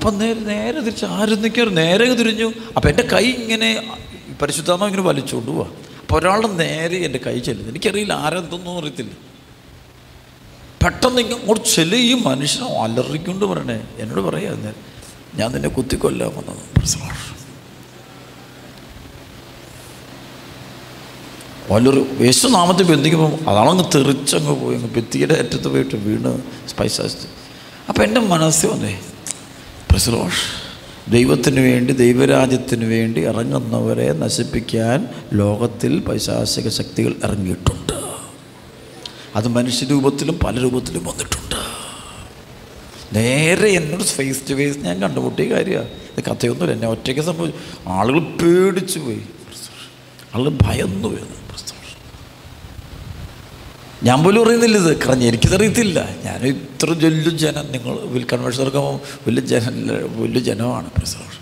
അപ്പം 0.00 0.18
നേരെ 0.18 0.40
നേരെ 0.40 0.80
തിരിച്ച് 0.80 1.04
ആരും 1.04 1.42
നിൽക്കാറ് 1.42 1.76
നേരെ 1.76 2.14
തിരിഞ്ഞു. 2.14 2.52
അപ്പം 2.76 2.90
എന്റെ 2.90 3.02
കൈ 3.02 3.24
ഇങ്ങനെ 3.24 3.98
പരിശുദ്ധാമ 4.42 4.86
ഇങ്ങനെ 4.86 5.02
വലിച്ചുകൊണ്ട് 5.02 5.50
പോവാ. 5.50 5.66
അപ്പോൾ 6.00 6.20
ഒരാളുടെ 6.20 6.48
നേരെ 6.48 6.96
എന്റെ 6.96 7.20
കൈ 7.26 7.38
ചെല്ലുന്നു. 7.38 7.72
എനിക്കറിയില്ല 7.72 8.12
ആരെന്തൊന്നും 8.12 8.78
അറിയത്തില്ല. 8.78 9.10
പെട്ടെന്ന് 10.84 11.22
ഇങ്ങോട്ട് 11.22 11.68
ചെല്ലി. 11.68 11.96
ഈ 11.96 12.14
മനുഷ്യനെ 12.14 12.66
അലറിക്കൊണ്ട് 12.66 13.44
പറയണേ 13.44 13.84
എന്നോട് 13.98 14.20
പറയാ 14.20 14.72
ഞാൻ 15.34 15.52
നിന്നെ 15.52 15.68
കുത്തിക്കൊല്ലാൻ 15.68 16.30
വന്നത്. 16.30 16.80
വലിയൊരു 21.72 22.06
യേശുനാമത്തെ 22.20 22.82
ബന്ധിക്കുമ്പോൾ 22.82 23.50
അതാണങ്ങ് 23.50 23.84
തെറിച്ചങ്ങ് 23.94 24.64
പോയി. 24.64 24.76
അങ്ങ് 24.76 24.90
ഭിത്തിയുടെ 24.90 25.34
അറ്റത്ത് 25.34 25.68
പോയിട്ട് 25.68 25.96
വീണ് 25.96 26.42
സ്പൈസാസ് 26.68 27.16
അപ്പം 27.88 28.04
എന്റെ 28.04 28.20
മനസ്സിൽ 28.20 28.68
വന്നേ 28.68 29.00
പ്രസലോഷ് 29.90 30.42
ദൈവത്തിന് 31.10 31.60
വേണ്ടി 31.60 31.92
ദൈവരാജ്യത്തിന് 31.92 32.84
വേണ്ടി 32.84 33.20
ഇറങ്ങുന്നവരെ 33.20 34.12
നശിപ്പിക്കാൻ 34.12 35.08
ലോകത്തിൽ 35.32 36.00
പൈശാസിക 36.00 36.68
ശക്തികൾ 36.68 37.14
ഇറങ്ങിയിട്ടുണ്ട്. 37.24 37.92
അത് 39.36 39.48
മനുഷ്യരൂപത്തിലും 39.48 40.38
പല 40.44 40.58
രൂപത്തിലും 40.58 41.04
വന്നിട്ടുണ്ട്. 41.04 41.56
നേരെ 43.12 43.68
എന്നോട് 43.68 44.02
ഫേസ് 44.02 44.50
ടു 44.50 44.54
ഫേസ് 44.54 44.78
ഞാൻ 44.78 45.02
കണ്ടുമുട്ടിയ 45.02 45.54
കാര്യമാണ് 45.54 45.88
ഇത് 45.88 46.24
കഥയൊന്നുമില്ല 46.24 46.74
എന്നെ 46.74 46.88
ഒറ്റയ്ക്ക് 46.88 47.20
സംഭവിച്ചു 47.20 47.58
ആളുകൾ 47.88 48.18
പേടിച്ചു 48.18 48.98
പോയി 48.98 49.22
ആളുകൾ 50.34 50.58
ഭയന്നു 50.62 51.08
പോയി 51.08 51.24
ഞാൻ 54.02 54.24
പോലും 54.24 54.44
അറിയുന്നില്ല 54.44 54.76
ഇത്. 54.76 55.06
കാരണം 55.06 55.22
എനിക്കിതറിയത്തില്ല. 55.22 56.08
ഞാൻ 56.24 56.46
ഇത്ര 56.46 56.90
വലിയ 56.90 57.30
ജനം. 57.30 57.72
നിങ്ങൾ 57.72 58.24
കൺവെൻഷൻ 58.32 58.62
ഇറക്കുമ്പോൾ 58.62 59.00
വലിയ 59.26 59.42
ജന 59.42 59.70
വലിയ 60.16 60.40
ജനമാണ് 60.40 60.90
പ്രസവം 60.90 61.40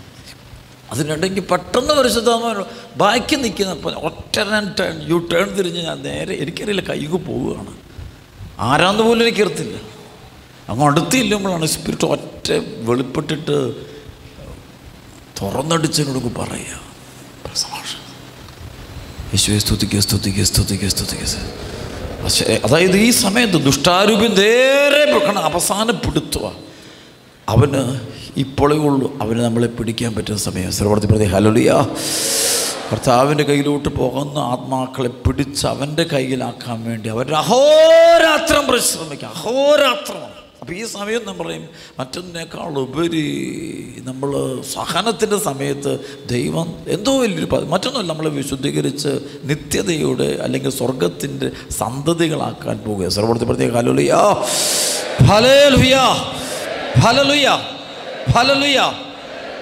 അതിനിടയ്ക്ക് 0.91 1.39
പെട്ടെന്ന് 1.39 1.93
പരിശുദ്ധാത്മാവ് 1.93 2.63
ബാക്കി 2.97 3.35
നിൽക്കുന്ന 3.35 3.73
ഒറ്റ 3.97 4.39
ടേൺ 4.79 5.09
യു 5.09 5.27
ടേൺ 5.33 5.55
തിരിഞ്ഞ് 5.55 5.81
ഞാൻ 5.83 6.01
നേരെ 6.01 6.35
എനിക്കറിയില്ല 6.35 6.81
കൈക്ക് 6.81 7.13
പോവുകയാണ്. 7.13 7.73
ആരാന്ന് 8.59 9.03
പോലും 9.03 9.27
എനിക്കറിയത്തില്ല. 9.27 9.77
അങ്ങ് 10.69 10.85
അടുത്തില്ലുമ്പോഴാണ് 10.85 11.65
സ്പിരിറ്റ് 11.65 12.05
ഒറ്റ 12.05 12.51
വെളിപ്പെട്ടിട്ട് 12.81 13.57
തുറന്നടിച്ചതിനോട് 15.41 16.39
പറയുക. 16.39 16.81
പ്രസവാഷം 17.45 18.01
യേശുവെ 19.33 19.59
സ്തുതിക്കുക 19.59 19.99
സ്തുതിക്കുക 19.99 20.43
സ്തുതിക്കുക 20.43 20.89
പക്ഷേ 20.89 21.41
അതായത് 22.63 22.97
ഈ 22.97 23.09
സമയത്ത് 23.17 23.57
ദുഷ്ടാരൂപ്യം 23.63 24.33
നേരെ 24.33 25.11
വെക്കണം 25.13 25.43
അവസാനപ്പെടുത്തുക 25.43 26.45
അവന് 27.47 27.81
ഇപ്പോഴേ 28.37 28.77
ഉള്ളൂ 28.79 29.17
അവന് 29.21 29.39
നമ്മളെ 29.39 29.67
പിടിക്കാൻ 29.67 30.15
പറ്റുന്ന 30.15 30.39
സമയം. 30.39 30.71
സർവർത്തി 30.71 31.07
പ്രതി 31.07 31.25
ഹലോലിയ 31.25 31.71
ഭർത്താവിന്റെ 32.91 33.43
കയ്യിലോട്ട് 33.43 33.89
പോകുന്ന 33.89 34.39
ആത്മാക്കളെ 34.51 35.09
പിടിച്ച് 35.25 35.67
അവന്റെ 35.67 36.03
കയ്യിലാക്കാൻ 36.03 36.83
വേണ്ടി 36.83 37.09
അവരുടെ 37.09 37.37
അഹോരാത്രം 37.37 38.67
പരിശ്രമിക്കുക 38.67 39.27
അഹോരാത്രമാണ് 39.35 40.38
അപ്പോൾ 40.61 40.73
ഈ 40.73 40.85
സമയം 40.85 41.21
നമ്മൾ 41.25 41.47
പറയും 41.47 41.69
മറ്റൊന്നിനേക്കാൾ 41.99 42.79
ഉപരി 42.79 43.23
നമ്മൾ 44.05 44.61
സഹനത്തിന്റെ 44.61 45.37
സമയത്ത് 45.37 46.19
ദൈവം 46.29 46.83
എന്തോ 46.87 47.19
വലിയൊരു 47.19 47.45
മറ്റൊന്നുമല്ല 47.45 48.09
നമ്മളെ 48.09 48.29
വിശുദ്ധീകരിച്ച് 48.29 49.19
നിത്യതയുടെ 49.43 50.39
അല്ലെങ്കിൽ 50.41 50.71
സ്വർഗത്തിന്റെ 50.71 51.51
സന്തതികളാക്കാൻ 51.71 52.77
പോകുക 52.77 53.07
സർവത്തെ 53.07 53.45
പ്രത്യേക 53.45 53.75
ഹലുലിയ 53.75 54.15
ഫലലുയ 55.29 55.97
ഫലലുയ 58.35 58.77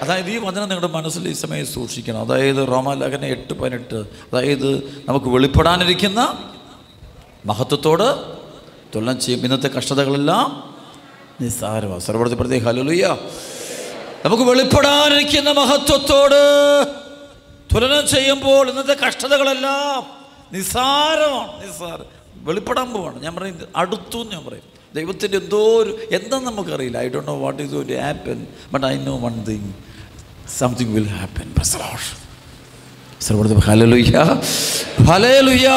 അതായത് 0.02 0.30
ഈ 0.30 0.36
വചനം 0.36 0.68
നിങ്ങളുടെ 0.68 0.86
മനസ്സിൽ 0.86 1.28
ഈ 1.28 1.32
സമയം 1.32 1.66
സൂക്ഷിക്കണം. 1.66 2.20
അതായത് 2.20 2.68
റോമാലേഖന 2.68 3.24
എട്ട് 3.24 3.54
പതിനെട്ട്. 3.54 3.94
അതായത് 3.94 5.02
നമുക്ക് 5.08 5.26
വെളിപ്പെടാനിരിക്കുന്ന 5.26 6.38
മഹത്വത്തോട് 7.46 8.22
തുലനം 8.94 9.20
ചെയ്യും. 9.20 9.40
ഇന്നത്തെ 9.44 9.68
കഷ്ടതകളെല്ലാം 9.68 10.67
നിസ്സാരമാണ്. 11.40 12.00
സർവത്തെ 12.00 12.34
പ്രത്യേക 12.34 12.64
ഹലുലിയ 12.64 13.16
നമുക്ക് 14.24 14.42
വെളിപ്പെടാനിരിക്കുന്ന 14.42 15.50
മഹത്വത്തോട് 15.50 16.40
തുലനം 17.74 18.08
ചെയ്യുമ്പോൾ 18.08 18.70
ഇന്നത്തെ 18.70 18.96
കഷ്ടതകളെല്ലാം 19.06 20.06
നിസ്സാരമാണ്. 20.52 21.68
നിസ്സാരം. 21.68 22.04
വെളിപ്പെടാൻ 22.36 22.92
പോവാണ്. 22.92 23.22
ഞാൻ 23.22 23.34
പറയും 23.36 23.58
അടുത്തു 23.76 24.18
ഞാൻ 24.18 24.44
പറയും. 24.44 24.78
ദൈവത്തിന്റെ 24.94 25.38
എന്തോ 25.38 25.58
ഒരു 25.58 25.98
എന്താണെന്ന് 26.12 26.50
നമുക്കറിയില്ല. 26.50 26.98
I 26.98 27.08
don't 27.08 27.28
know 27.28 27.38
what 27.38 27.62
is 27.62 27.72
ഒരു 27.72 27.92
happen 27.92 28.46
but 28.72 28.86
I 28.86 28.96
know 28.96 29.18
one 29.18 29.44
thing 29.44 29.72
something 30.58 30.94
will 30.94 31.08
happen 31.08 31.54
hallelujah 33.60 34.40
hallelujah 35.06 35.68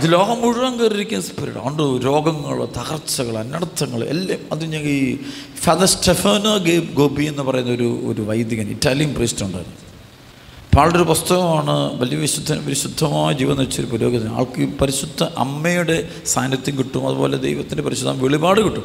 ഇത് 0.00 0.12
ലോകം 0.12 0.40
മുഴുവൻ 0.40 0.80
കയറിയിരിക്കുന്ന 0.80 1.24
സ്പിരിറ്റ് 1.24 1.58
അതുകൊണ്ട് 1.58 2.06
രോഗങ്ങൾ 2.06 2.64
തകർച്ചകൾ 2.64 3.38
അനർത്ഥങ്ങൾ 3.38 4.04
എല്ലാം. 4.04 4.38
അത് 4.52 4.64
ഞാൻ 4.64 4.82
ഈ 4.82 5.18
ഫാദർ 5.60 5.84
സ്റ്റെഫാനോ 5.84 6.56
ഗേബ് 6.56 6.94
ഗോപി 6.94 7.24
എന്ന് 7.24 7.42
പറയുന്ന 7.42 7.70
ഒരു 7.70 8.00
ഒരു 8.06 8.22
വൈദികൻ 8.22 8.70
ഇറ്റാലിയൻ 8.70 9.14
പ്രീസ്റ്റ് 9.14 9.44
ഉണ്ടായിരുന്നു. 9.44 9.76
അപ്പോൾ 10.64 10.80
ആളുടെ 10.80 10.96
ഒരു 10.96 11.04
പുസ്തകമാണ് 11.04 12.00
വലിയ 12.00 12.16
വിശുദ്ധ 12.16 12.52
വിശുദ്ധമായ 12.52 13.34
ജീവൻ 13.34 13.56
വെച്ചൊരു 13.56 13.86
പുരോഗതി 13.86 14.28
ആൾക്ക് 14.28 14.68
പരിശുദ്ധ 14.78 15.22
അമ്മയുടെ 15.22 16.08
സാന്നിധ്യം 16.26 16.78
കിട്ടും 16.78 17.08
അതുപോലെ 17.08 17.36
ദൈവത്തിന്റെ 17.36 17.82
പരിശുദ്ധ 17.82 18.22
വെളിപാട് 18.22 18.60
കിട്ടും. 18.60 18.84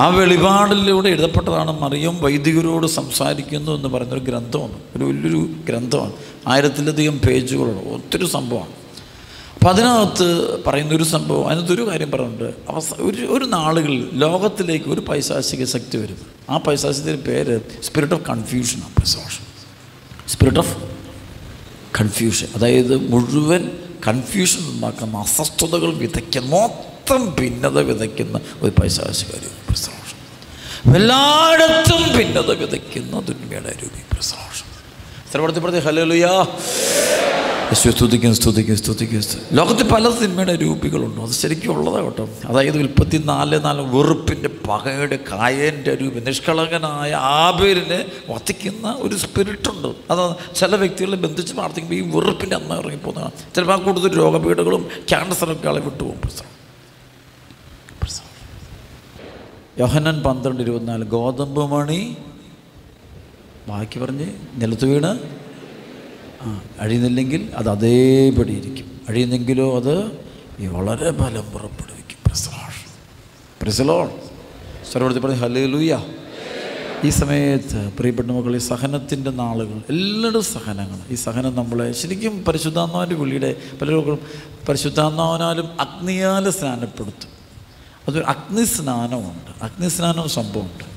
ആ 0.00 0.08
വെളിപാടിലൂടെ 0.08 1.08
എഴുതപ്പെട്ടതാണ് 1.08 1.80
മറിയം 1.80 2.22
വൈദികരോട് 2.22 2.86
സംസാരിക്കുന്നു 2.86 3.72
എന്ന് 3.72 3.88
പറയുന്നൊരു 3.88 4.24
ഗ്രന്ഥമാണ് 4.24 4.78
ഒരു 4.96 5.04
വലിയൊരു 5.04 5.50
ഗ്രന്ഥമാണ്. 5.68 6.12
ആയിരത്തിലധികം 6.46 7.18
പേജുകളുണ്ട് 7.18 7.88
ഒത്തിരി 7.88 8.26
സംഭവമാണ്. 8.26 8.81
അപ്പം 9.62 9.72
അതിനകത്ത് 9.72 10.26
പറയുന്നൊരു 10.64 11.04
സംഭവം 11.10 11.42
അതിനകത്തൊരു 11.48 11.82
കാര്യം 11.88 12.08
പറയുന്നുണ്ട് 12.12 12.48
അവസ 12.70 12.88
ഒരു 13.08 13.24
ഒരു 13.34 13.44
നാളുകളിൽ 13.52 14.00
ലോകത്തിലേക്ക് 14.22 14.88
ഒരു 14.94 15.02
പൈശാചിക 15.08 15.64
ശക്തി 15.72 15.96
വരും. 16.00 16.18
ആ 16.48 16.56
പൈശാചികത്തിന്റെ 16.64 17.22
പേര് 17.28 17.54
സ്പിരിറ്റ് 17.86 18.14
ഓഫ് 18.16 18.24
കൺഫ്യൂഷനാണ് 18.30 18.90
പ്രസോഷൻ 18.96 19.44
സ്പിരിറ്റ് 20.26 20.60
ഓഫ് 20.60 20.74
കൺഫ്യൂഷൻ 21.98 22.48
അതായത് 22.56 22.94
മുഴുവൻ 23.08 23.62
കൺഫ്യൂഷൻ 24.08 24.62
ഉണ്ടാക്കുന്ന 24.72 25.22
അസ്വസ്ഥതകൾ 25.24 25.92
വിതയ്ക്കുന്ന 26.02 26.50
മൊത്തം 26.56 27.22
ഭിന്നത 27.38 27.78
വിതയ്ക്കുന്ന 27.90 28.36
ഒരു 28.62 28.72
പൈശാചികാരി 28.80 29.50
പ്രസോഷൻ 29.68 30.18
എല്ലായിടത്തും 30.96 32.02
ഭിന്നത 32.16 32.50
വിതയ്ക്കുന്ന 32.62 33.22
ദുന്മയുടെ 33.28 33.74
രൂപി 33.82 34.02
പ്രസവം 34.10 34.40
ഹലോ 35.32 35.80
ഹലോലുയാ 35.86 36.34
യേശു 37.72 37.90
സ്തുതിക്കും 37.90 38.34
സ്തുതിക്കും 38.34 38.76
സ്തുതിക്കും 38.76 39.22
സ്തു- 39.22 39.40
ലോകത്തിൽ 39.52 39.88
പല 39.88 40.10
സിനിമയുടെ 40.10 40.56
രൂപികളുണ്ട്. 40.56 41.20
അത് 41.20 41.30
ശരിക്കും 41.30 41.78
ഉള്ളതാണ് 41.78 42.04
കേട്ടോ. 42.04 42.28
അതായത് 42.44 42.78
ഉൽപ്പത്തി 42.78 43.18
നാല് 43.18 43.64
നാല് 43.64 43.80
വെറുപ്പിന്റെ 43.80 44.50
പകയുടെ 44.68 45.18
കായന്റെ 45.32 45.94
രൂപ. 45.94 46.12
നിഷ്കളങ്കനായ 46.12 47.12
ആബേലിനെ 47.14 48.12
വധിക്കുന്ന 48.30 48.96
ഒരു 48.98 49.16
സ്പിരിറ്റുണ്ട് 49.16 50.12
അത് 50.12 50.54
ചില 50.54 50.76
വ്യക്തികളെ 50.76 51.16
ബന്ധിച്ച് 51.16 51.54
പ്രാർത്ഥിക്കുമ്പോൾ 51.54 51.94
ഈ 51.94 52.24
വെറുപ്പിന്റെ 52.24 52.56
അമ്മ 52.56 52.74
ഇറങ്ങിപ്പോകുന്നതാണ് 52.74 53.54
ചിലപ്പോൾ 53.54 53.72
ആ 53.72 53.76
കൂടുതൽ 53.76 54.18
രോഗപീഠകളും 54.18 54.88
ക്യാൻസറൊക്കെ 55.08 55.68
ആളെ 55.68 55.80
വിട്ടുപോകും 55.80 56.20
യോഹനൻ 59.78 60.22
പന്ത്രണ്ട് 60.22 60.62
ഇരുപത്തിനാല് 60.62 61.04
ഗോതമ്പ് 61.04 61.72
മണി. 61.72 62.16
ബാക്കി 63.68 63.98
പറഞ്ഞ് 63.98 64.26
നിലത്ത് 64.54 64.84
വീണ്. 64.84 65.41
അഴിയുന്നില്ലെങ്കിൽ 66.80 67.50
അത് 67.56 67.68
അതേപടി 67.68 68.52
ഇരിക്കും. 68.52 69.00
അഴിയുന്നെങ്കിലോ 69.08 69.76
അത് 69.76 69.94
വളരെ 70.76 71.10
ബലം 71.10 71.46
പുറപ്പെടുവിക്കും. 71.52 72.18
പ്രസലോൺ 72.26 72.72
പ്രസലോൺ 73.62 74.08
സർവടത്തി 74.92 75.20
ഹലേ 75.20 75.36
ഹലേലൂയ 75.36 76.02
ഈ 77.04 77.10
സമയത്ത് 77.10 77.92
പ്രിയപ്പെട്ട 77.98 78.30
മക്കൾ 78.30 78.56
ഈ 78.56 78.58
സഹനത്തിന്റെ 78.58 79.30
നാളുകൾ 79.30 79.78
എല്ലാവരും 79.90 80.42
സഹനങ്ങൾ 80.42 80.98
ഈ 81.10 81.14
സഹനം 81.14 81.54
നമ്മളെ 81.54 81.92
ശരിക്കും 81.92 82.44
പരിശുദ്ധാത്മാവിന്റെ 82.44 83.16
വിളിയുടെ 83.16 83.50
രോഗങ്ങളും 83.90 84.20
പരിശുദ്ധാത്മാവിനാലും 84.68 85.80
അഗ്നിയാൽ 85.80 86.50
സ്നാനപ്പെടുത്തും. 86.50 87.30
അതൊരു 88.08 88.24
അഗ്നി 88.24 88.64
സ്നാനമുണ്ട് 88.64 89.64
അഗ്നി 89.64 89.88
സ്നാനം 89.88 90.28
സംഭവമുണ്ട്. 90.28 90.91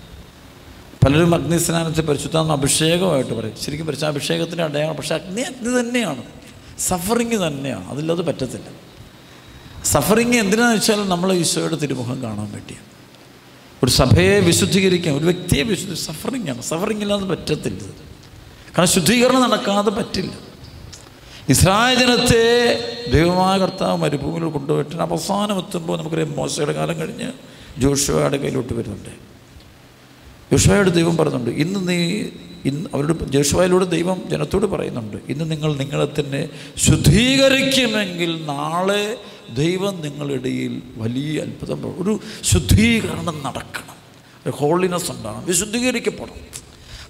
പലരും 1.06 1.36
അഗ്നി 1.36 1.58
സ്നാനത്തെ 1.58 2.02
പരിശുദ്ധാത്മ 2.02 2.52
അഭിഷേകമായിട്ട് 2.52 3.34
പറയും. 3.34 3.54
ശരിക്കും 3.66 3.88
പരിശുദ്ധ 3.88 4.06
അഭിഷേകത്തിന്റെ 4.06 4.64
അടയാളം. 4.64 4.96
പക്ഷേ 4.96 5.16
അഗ്നി 5.16 5.42
അഗ്നി 5.42 5.80
തന്നെയാണ്. 5.80 6.24
സഫറിങ് 6.80 7.48
തന്നെയാണ്. 7.48 7.90
അതില്ലാതെ 7.90 8.22
പറ്റത്തില്ല. 8.22 8.68
സഫറിങ് 9.86 10.34
എന്തിനാന്ന് 10.34 10.76
വെച്ചാൽ 10.76 11.10
നമ്മൾ 11.10 11.34
ഈശോയുടെ 11.34 11.76
തിരുമുഖം 11.76 12.22
കാണാൻ 12.22 12.52
വേണ്ടിയാണ് 12.52 12.86
ഒരു 13.84 13.92
സഭയെ 13.92 14.40
വിശുദ്ധീകരിക്കാൻ 14.40 15.16
ഒരു 15.16 15.24
വ്യക്തിയെ 15.24 15.64
വിശുദ്ധി 15.64 15.96
സഫറിങ് 15.96 16.50
ആണ്. 16.50 16.62
സഫറിങ് 16.62 17.02
ഇല്ലാതെ 17.02 17.26
പറ്റത്തില്ല 17.26 17.84
കാരണം 18.78 18.88
ശുദ്ധീകരണം 18.88 19.42
നടക്കാതെ 19.42 19.90
പറ്റില്ല. 19.90 20.32
ഇസ്രായേൽ 21.50 22.00
ജനത്തെ 22.00 22.44
ദൈവമായ 23.12 23.58
കർത്താവ് 23.58 23.98
മരുഭൂമിയിൽ 23.98 24.52
കൊണ്ടുപോയിട്ട് 24.52 24.96
അവസാനം 24.96 25.58
എത്തുമ്പോൾ 25.58 25.98
നമുക്കറിയാം 25.98 26.32
മോശയുടെ 26.32 26.72
കാലം 26.72 27.00
കഴിഞ്ഞ് 27.00 27.32
ജോഷുവയുടെ 27.78 28.38
കയ്യിലോട്ട് 28.38 28.74
വരുന്നുണ്ട്. 28.74 29.35
യോശുവയോട് 30.52 30.90
ദൈവം 30.90 31.18
പറയുന്നുണ്ട് 31.18 31.50
ഇന്ന് 31.50 31.88
നീ 31.88 32.24
ഇന്ന് 32.66 32.90
അവരുടെ 32.94 33.14
ജോഷുവായിലൂടെ 33.14 33.86
ദൈവം 33.86 34.30
ജനത്തോട് 34.30 34.66
പറയുന്നുണ്ട് 34.66 35.18
ഇന്ന് 35.30 35.52
നിങ്ങൾ 35.52 35.76
നിങ്ങളെ 35.76 36.06
തന്നെ 36.06 36.50
ശുദ്ധീകരിക്കുമെങ്കിൽ 36.78 38.46
നാളെ 38.46 39.18
ദൈവം 39.54 40.02
നിങ്ങളിടയിൽ 40.02 40.82
വലിയ 40.96 41.42
അത്ഭുതം 41.42 42.04
ഒരു 42.04 42.20
ശുദ്ധീകരണം 42.44 43.44
നടക്കണം. 43.44 43.96
ഒരു 44.46 44.50
ഹോളിനെസ് 44.50 45.12
ഉണ്ടാകണം. 45.12 45.46
വിശുദ്ധീകരിക്കപ്പെടണം. 45.46 46.66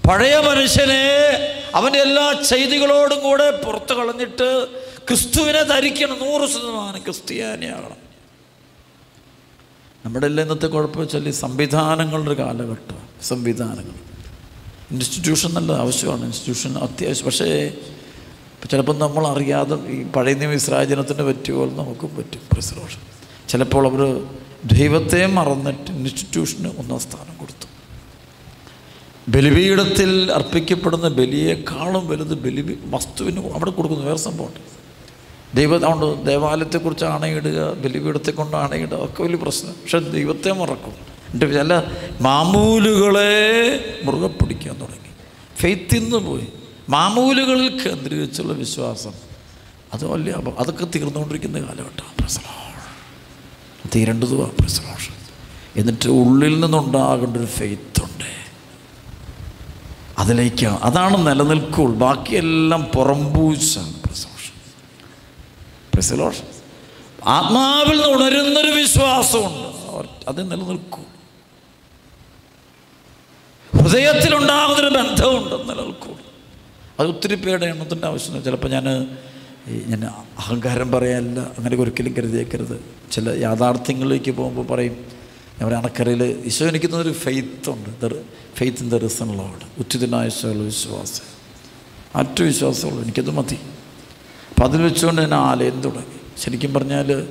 പഴയ 0.10 0.38
മനുഷ്യനെ 0.38 1.27
അവന്റെ 1.75 2.00
എല്ലാ 2.00 2.42
ചെയ്തികളോടും 2.50 3.20
കൂടെ 3.20 3.63
പുറത്ത് 3.65 3.94
കളഞ്ഞിട്ട് 3.94 4.68
ക്രിസ്തുവിനെ 5.08 5.63
ധരിക്കണം. 5.63 6.20
നൂറ് 6.20 6.50
ശതമാനം 6.50 7.04
ക്രിസ്ത്യാനിയാകണം. 7.04 8.06
നമ്മുടെ 10.06 10.25
എല്ലാം 10.25 10.46
ഇന്നത്തെ 10.46 10.68
കുഴപ്പം 10.68 11.01
വെച്ചാൽ 11.01 11.27
ഈ 11.27 11.32
സംവിധാനങ്ങളുടെ 11.32 12.34
കാലഘട്ടം. 12.34 13.04
സംവിധാനങ്ങൾ. 13.24 14.05
ഇൻസ്റ്റിറ്റ്യൂഷൻ 14.91 15.53
നല്ല 15.53 15.72
ആവശ്യമാണ്. 15.72 16.25
ഇൻസ്റ്റിറ്റ്യൂഷൻ 16.25 16.77
അത്യാവശ്യം. 16.77 17.25
പക്ഷേ 17.25 17.74
ചിലപ്പോൾ 18.72 18.98
നമ്മൾ 18.98 19.27
അറിയാതെ 19.27 19.88
ഈ 19.89 20.03
പഴയ 20.03 20.34
നിയമ 20.34 20.51
ഇസ്രാജനത്തിന് 20.51 21.24
പറ്റിയ 21.24 21.53
പോലെ 21.53 21.72
നമുക്കും 21.72 22.15
പറ്റും. 22.15 22.41
പ്രിസർവേഷൻ 22.53 23.00
ചിലപ്പോൾ 23.50 23.88
അവർ 23.88 24.27
ദൈവത്തെ 24.65 25.25
മറന്നിട്ട് 25.25 25.91
ഇൻസ്റ്റിറ്റ്യൂഷന് 25.91 26.67
ഒന്നാം 26.67 27.00
സ്ഥാനം 27.00 27.38
കൊടുത്തു. 27.38 27.67
ബലിപീഠത്തിൽ 29.29 30.31
അർപ്പിക്കപ്പെടുന്ന 30.31 31.07
ബലിയേക്കാളും 31.07 32.07
വലുത് 32.07 32.34
ബലി 32.34 32.79
വസ്തുവിന് 32.86 33.53
അവിടെ 33.53 33.72
കൊടുക്കുന്നു. 33.72 34.05
വേറെ 34.05 34.17
സംഭവമുണ്ട്. 34.17 34.60
ദൈവ 35.57 35.75
അതുകൊണ്ട് 35.75 36.27
ദേവാലയത്തെക്കുറിച്ച് 36.27 37.05
ആണയിടുക 37.05 37.74
ബലിപീഠത്തെ 37.74 38.31
കൊണ്ട് 38.31 38.57
ആണയിടുക 38.57 38.98
ഒക്കെ 38.98 39.24
വലിയ 39.24 39.36
പ്രശ്നം. 39.36 39.72
പക്ഷെ 39.72 40.00
ദൈവത്തെ 40.00 40.51
മറക്കും. 40.51 41.14
എന്റെ 41.36 41.54
ചില 41.54 41.82
മാമൂലുകളെ 42.22 43.32
മുറുകെ 44.04 44.27
പിടിക്കാൻ 44.27 44.80
തുടങ്ങി. 44.80 45.12
ഫെയ്ത്തിൽ 45.60 46.04
നിന്ന് 46.04 46.18
പോയി. 46.18 46.48
മാമൂലുകളിൽ 46.89 47.84
കേന്ദ്രീകരിച്ചുള്ള 47.84 48.54
വിശ്വാസം. 48.54 49.12
അത് 49.94 50.06
വലിയ 50.06 50.36
അതൊക്കെ 50.60 50.86
തീർന്നുകൊണ്ടിരിക്കുന്ന 50.86 51.58
കാലഘട്ടമാണ് 51.58 52.15
പ്രസലോഷ് 52.20 53.89
തീരേണ്ടതുമാണ് 53.96 54.51
പ്രസലോഷ് 54.51 55.10
എന്നിട്ട് 55.75 56.10
ഉള്ളിൽ 56.10 56.60
നിന്നുണ്ടാകേണ്ട 56.60 57.38
ഒരു 57.38 57.46
ഫെയ്ത്ത് 57.46 58.04
ഉണ്ട് 58.04 58.30
അതിലേക്കാണ് 60.18 60.80
അതാണ് 60.80 61.27
നിലനിൽക്കുൾ 61.27 61.94
ബാക്കിയെല്ലാം 61.94 62.84
പുറംപൂച്ചാണ് 62.84 63.94
പ്രസലോഷ് 63.94 64.51
പ്രസലോഷ് 65.94 66.42
ആത്മാവിൽ 67.25 68.01
നിന്ന് 68.01 68.18
ഉണരുന്നൊരു 68.18 68.72
വിശ്വാസമുണ്ട്. 68.72 70.25
അത് 70.27 70.51
നിലനിൽക്കൂ. 70.51 71.01
ഹൃദയത്തിലുണ്ടാകുന്നൊരു 73.86 74.96
ബന്ധമുണ്ട് 74.96 75.56
നിലനിൽക്കൂ. 75.70 76.13
അത് 77.00 77.08
ഒത്തിരി 77.08 77.36
പേരുടെ 77.36 77.65
എണ്ണത്തിന്റെ 77.65 78.08
ആവശ്യമില്ല 78.08 78.46
ചിലപ്പോൾ 78.46 78.68
ഞാൻ 78.68 78.86
ഞാൻ 79.68 80.06
അഹങ്കാരം 80.38 80.92
പറയാനില്ല 80.92 81.39
അങ്ങനെ 81.39 81.75
ഒരിക്കലും 81.75 82.13
കരുതിയേക്കരുത്. 82.13 82.86
ചില 83.12 83.30
യാഥാർത്ഥ്യങ്ങളിലേക്ക് 83.42 84.32
പോകുമ്പോൾ 84.32 84.65
പറയും 84.68 84.96
ഞാൻ 85.62 85.74
അണക്കരയിൽ 85.74 86.24
ഈശോ 86.46 86.65
എനിക്ക് 86.65 86.86
തന്നൊരു 86.86 87.12
ഫെയ്ത്ത് 87.12 87.70
ഉണ്ട് 87.70 88.24
faith 88.56 88.84
in 88.84 88.89
the 88.89 88.96
risen 88.96 89.38
Lord 89.38 89.80
ഉച്ചിതനായ 89.80 90.30
വിശ്വാസം. 90.46 91.24
മറ്റു 92.15 92.44
വിശ്വാസമുള്ളൂ 92.44 93.04
എനിക്കത് 93.04 93.30
മതി. 93.30 93.60
അപ്പം 94.50 94.63
അതിൽ 94.63 94.82
വെച്ചുകൊണ്ട് 94.82 95.22
ഞാൻ 95.22 95.34
ആലയം 95.34 95.82
തുടങ്ങി. 95.82 96.20
ശരിക്കും 96.44 96.74
പറഞ്ഞാൽ 96.74 97.27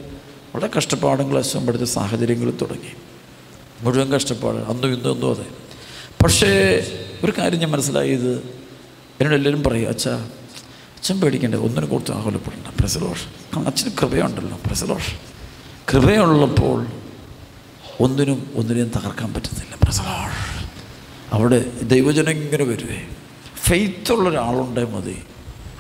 വളരെ 0.55 0.71
കഷ്ടപ്പാടും 0.77 1.33
ക്ലാസ്സും 1.33 1.67
പഠിച്ച 1.67 1.85
സാഹചര്യങ്ങളിൽ 1.85 2.57
തുടങ്ങി. 2.57 2.93
മുഴുവൻ 3.81 4.13
കഷ്ടപ്പാട് 4.13 4.57
അന്നും 4.57 4.89
ഇന്നും 4.95 5.31
അതെ. 5.31 5.63
പക്ഷേ 6.25 6.47
ഒരു 7.25 7.33
കാര്യം 7.38 7.61
ഞാൻ 7.61 7.71
മനസ്സിലായത് 7.71 8.37
എന്നോട് 9.21 9.35
എല്ലാവരും 9.35 9.62
പറയും 9.62 9.88
അച്ഛാ 9.88 10.16
അച്ഛൻ 10.97 11.21
പേടിക്കേണ്ട 11.21 11.54
ഒന്നിനെ 11.54 11.87
കൊടുത്ത് 11.87 12.12
ആകുലപ്പെടണ്ട 12.12 12.81
പ്രസലോഷ് 12.81 13.25
കാരണം 13.25 13.66
അച്ഛന് 13.66 13.90
കൃപയുണ്ടല്ലോ 14.02 14.59
പ്രസലോഷ് 14.66 15.14
കൃപയുള്ളപ്പോൾ 15.93 16.87
ഒന്നിനും 18.00 18.50
ഒന്നിനെയും 18.54 18.93
തകർക്കാൻ 18.97 19.35
പറ്റത്തില്ല 19.35 19.76
പ്രസലോഷ് 19.83 20.66
അവിടെ 21.33 21.71
ദൈവജനം 21.83 22.31
ഇങ്ങനെ 22.31 22.64
വരുവേ. 22.64 23.07
ഫെയ്ത്തുള്ള 23.57 24.28
ഒരാളുണ്ടേ 24.28 24.85
മതി. 24.85 25.23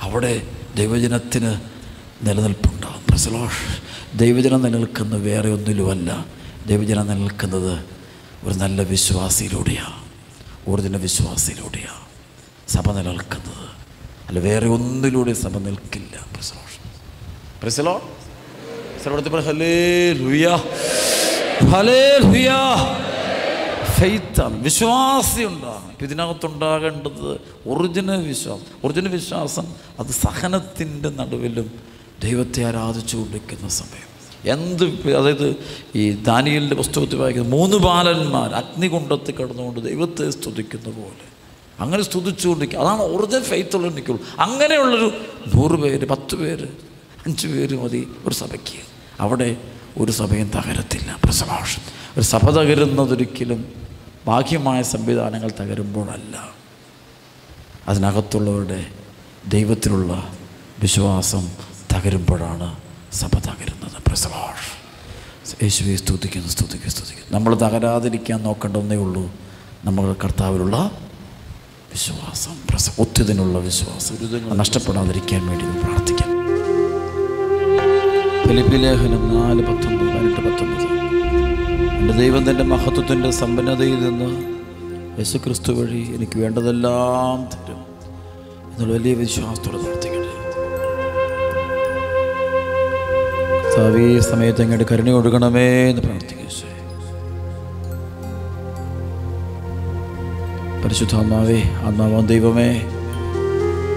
അവിടെ 0.00 0.46
ദൈവജനത്തിന് 0.76 1.60
നിലനിൽപ്പുണ്ടാകും 2.22 3.02
പ്രസലോഷ് 3.10 3.80
ദൈവജനം 4.18 4.62
നിലനിൽക്കുന്നത് 4.62 5.22
വേറെ 5.22 5.50
ഒന്നിലുമല്ല. 5.50 6.26
ദൈവജനം 6.66 7.06
നിലനിൽക്കുന്നത് 7.06 7.84
ഒരു 8.44 8.54
നല്ല 8.54 8.82
വിശ്വാസിയിലൂടെയാണ്. 8.82 10.03
ഊർജന 10.68 10.96
വിശ്വാസിയിലൂടെയാണ് 10.96 12.04
സഭ 12.68 12.92
നിലനിൽക്കുന്നത്. 12.92 13.68
അല്ല 14.28 14.38
വേറെ 14.38 14.68
ഒന്നിലൂടെ 14.68 15.32
സഭ 15.32 15.58
നിൽക്കില്ല. 15.58 16.26
പ്രസലോ 17.62 18.02
ഫെയ്ത്താണ് 24.00 24.62
വിശ്വാസി 24.62 25.42
ഉണ്ടാകണം 25.42 25.96
ഇതിനകത്തുണ്ടാകേണ്ടത് 26.02 27.40
ഒറിജിനൽ 27.68 28.26
വിശ്വാസം. 28.26 28.64
ഒറിജിനൽ 28.84 29.08
വിശ്വാസം 29.08 29.74
അത് 30.00 30.06
സഹനത്തിന്റെ 30.06 31.10
നടുവിലും 31.10 31.70
ദൈവത്തെ 32.22 32.64
ആരാധിച്ചു 32.64 33.16
കൊണ്ടിരിക്കുന്ന 33.16 33.68
സമയം. 33.68 34.13
എന്ത് 34.46 35.16
അതായത് 35.16 35.56
ഈ 35.94 36.10
ദാനിയലിന്റെ 36.10 36.76
പുസ്തകത്തിൽ 36.76 37.16
വായിക്കുന്നത് 37.16 37.52
മൂന്ന് 37.52 37.76
ബാലന്മാർ 37.76 38.50
അഗ്നികുണ്ടത്തിൽ 38.50 39.36
കിടന്നുകൊണ്ട് 39.36 39.80
ദൈവത്തെ 39.80 40.30
സ്തുതിക്കുന്ന 40.30 40.90
പോലെ. 40.90 41.34
അങ്ങനെ 41.80 42.02
സ്തുതിച്ചുകൊണ്ടിരിക്കുക. 42.02 42.78
അതാണ് 42.78 43.02
ഒറിജിനൽ 43.02 43.42
ഫെയ്ത്തുള്ള 43.42 43.88
നിൽക്കുള്ളൂ 43.88 44.24
അങ്ങനെയുള്ളൊരു 44.38 45.12
നൂറ് 45.54 45.72
പേര് 45.72 46.08
പത്ത് 46.08 46.34
പേര് 46.34 46.64
അഞ്ച് 47.26 47.46
പേര് 47.46 47.84
മതി 47.84 48.08
ഒരു 48.24 48.34
സഭയ്ക്ക്. 48.34 48.82
അവിടെ 49.20 49.56
ഒരു 49.98 50.12
സഭയും 50.12 50.50
തകരത്തില്ല 50.50 51.18
പ്രസഭാഷം 51.24 51.82
ഒരു 52.16 52.24
സഭ 52.24 52.50
തകരുന്നതൊരിക്കലും 52.50 53.72
ബാഹ്യമായ 54.26 54.82
സംവിധാനങ്ങൾ 54.82 55.50
തകരുമ്പോഴല്ല. 55.60 56.48
അതിനകത്തുള്ളവരുടെ 57.88 58.86
ദൈവത്തിലുള്ള 59.48 60.32
വിശ്വാസം 60.80 61.48
തകരുമ്പോഴാണ് 61.94 62.76
സഭ 63.12 63.30
തകരുന്നത്. 63.34 63.83
യേശുവെ 65.62 65.96
സ്തുതിക്കുന്നു 65.96 66.48
സ്തുതിക്കുന്നു 66.48 66.88
സ്തുതിക്കുന്നു. 66.88 67.38
നമ്മൾ 67.38 67.54
തകരാതിരിക്കാൻ 67.54 68.42
നോക്കേണ്ടതേ 68.42 68.96
ഉള്ളൂ. 68.96 69.32
നമ്മൾ 69.84 70.12
കർത്താവിലുള്ള 70.24 70.90
വിശ്വാസം 71.90 72.50
പ്രസ 72.70 73.00
ഒത്തുതിനുള്ള 73.00 73.58
വിശ്വാസം 73.58 74.16
നഷ്ടപ്പെടാതിരിക്കാൻ 74.58 75.46
വേണ്ടി 75.46 75.64
പ്രാർത്ഥിക്കാം. 75.64 76.34
ഫിലിപ്പി 78.48 78.76
ലേഖനം 78.76 79.34
നാല് 79.34 79.62
പത്തൊമ്പത് 79.62 80.08
പതിനെട്ട് 80.08 80.40
പത്തൊമ്പത്. 80.40 80.84
എന്റെ 81.98 82.14
ദൈവം 82.14 82.50
തന്റെ 82.50 82.64
മഹത്വത്തിന്റെ 82.64 83.30
സമ്പന്നതയിൽ 83.30 84.04
നിന്ന് 84.04 84.54
യേശുക്രിസ്തു 85.18 85.72
വഴി 85.72 86.14
എനിക്ക് 86.14 86.38
വേണ്ടതെല്ലാം 86.38 87.44
തരും 87.44 87.84
എന്നുള്ള 88.72 88.94
വലിയ 88.94 89.14
വിശ്വാസത്തോടെ 89.14 89.76
പ്രാർത്ഥിക്കട്ടെ 89.76 90.13
കർത്താവേ, 93.74 94.02
ഈ 94.16 94.18
സമയത്ത് 94.26 94.60
അങ്ങോട്ട് 94.62 94.84
കരുണ 94.90 95.08
കൊടുക്കണമേ 95.14 95.62
എന്ന് 95.90 96.02
പ്രാർത്ഥിക്കുന്നു. 96.02 96.42
പരിശുദ്ധാത്മാവേ 100.82 101.56
ആത്മാവാൻ 101.86 102.24
ദൈവമേ 102.30 102.68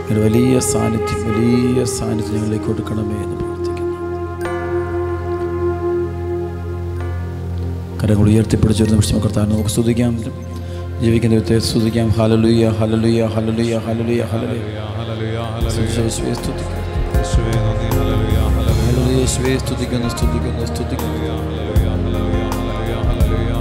ഒരു 0.09 0.19
വലിയ 0.23 0.53
സാന്നിധ്യം 0.69 1.19
വലിയ 1.27 1.83
സാന്നിധ്യം 1.97 2.33
ഞങ്ങളിലേക്ക് 2.37 2.67
കൊടുക്കണമേ 2.69 3.17
എന്ന് 3.25 3.35
പ്രാർത്ഥിക്കുന്നു. 3.41 3.93
കരങ്ങൾ 8.01 8.27
ഉയർത്തിപ്പിടിച്ചിരുന്ന 8.33 8.97
വിഷമ 9.01 9.21
കർത്താവിനെ 9.25 9.53
നമുക്ക് 9.53 9.73
സ്തുതിക്കാം. 9.75 10.15
ജീവിക്കുന്ന 11.03 11.33
ദൈവത്തെ 11.35 11.59
സ്തുതിക്കാം. 11.69 12.09
ഹലലുയ 12.19 12.63
ഹലലുയ 12.79 13.21
ഹലലുയ 13.35 13.73
ഹലലുയ 13.85 14.23
ഹലലുയ 14.31 14.31
ഹലലുയ 14.33 14.65
ഹലലുയ 14.97 15.37
ഹല്ലേലൂയ, 17.93 18.26
യേശുവേ 19.27 19.53
സ്തുതിക്കുന്നു 19.61 20.09
സ്തുതിക്കുന്നു 20.11 20.65
സ്തുതിക്കുന്നു 20.69 21.17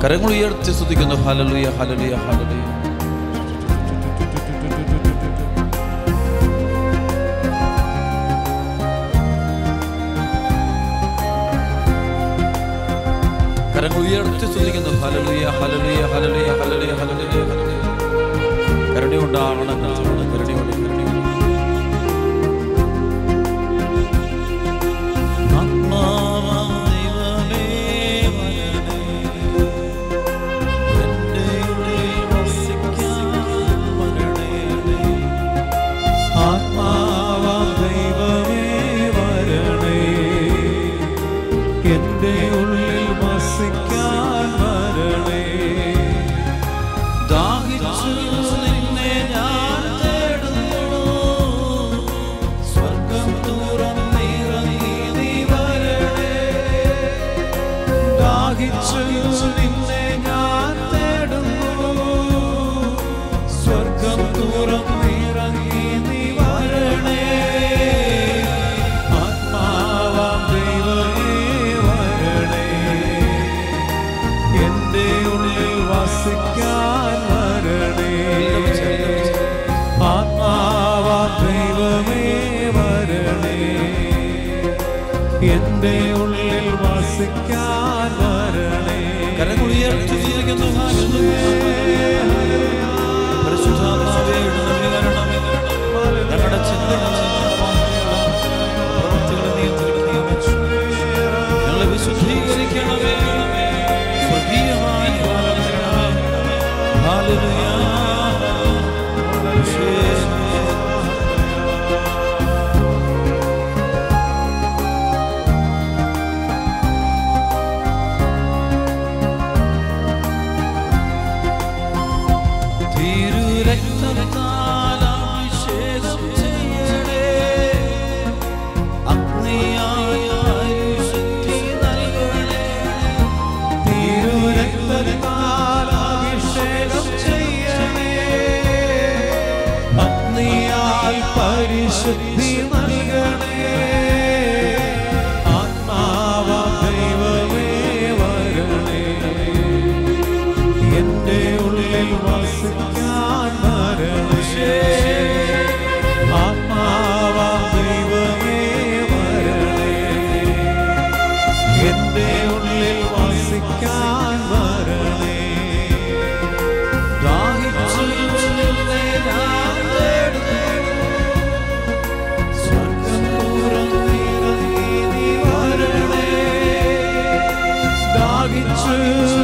കരങ്ങൾ 0.02 0.30
ഉയർത്തി 0.34 0.72
സ്തുതിക്കുന്നു 0.76 1.16
ഹലലുയ 1.24 1.68
ഹലലുയ 1.78 2.14
ഹലലുയ 2.26 2.62
കരങ്ങൾ 13.74 14.00
ഉയർത്തി 14.02 14.46
സ്തുതിക്കുന്നു 14.46 14.92
ഹലലുയ 15.02 15.46
ഹലലുയ 15.58 16.02
ഹലലുയ 16.12 16.50
ഹലലുയ 16.60 16.92
ഹലലുയ 17.00 17.42
ഹലലുയ 18.94 19.95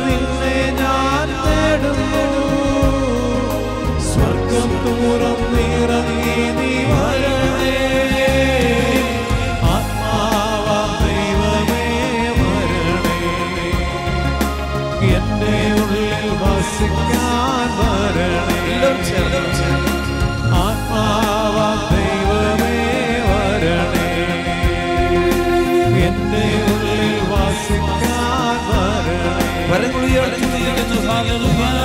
നിന്നെ 0.07 0.57
ഞാൻ 0.81 1.29
തേടുന്നു 1.45 2.25
സ്വർഗം 4.11 4.71
Aleluia. 31.33 31.82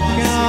God. 0.00 0.39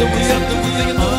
the 0.00 0.06
wheel, 0.06 0.40
the 0.48 0.94
wheel, 0.96 1.09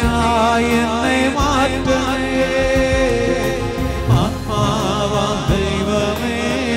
ஆத்மாவாசியா 0.00 0.12
என்னை 0.76 1.18
மாற்றே 1.36 2.00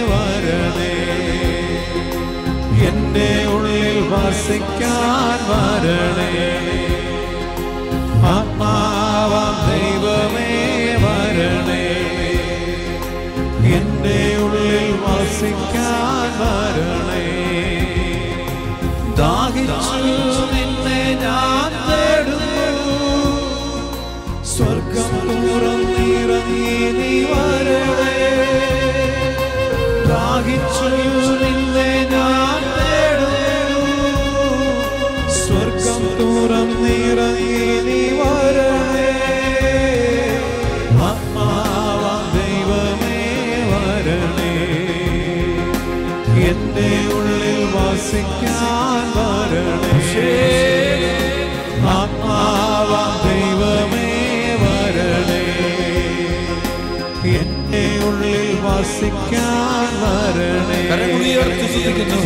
வரணே 0.09 0.95
എന്റെ 2.87 3.29
ഉള്ളിൽ 3.45 3.97
വസിക്കാൻ 4.11 5.39
വരണേ 5.49 6.49
ആത്മാ 8.33 8.82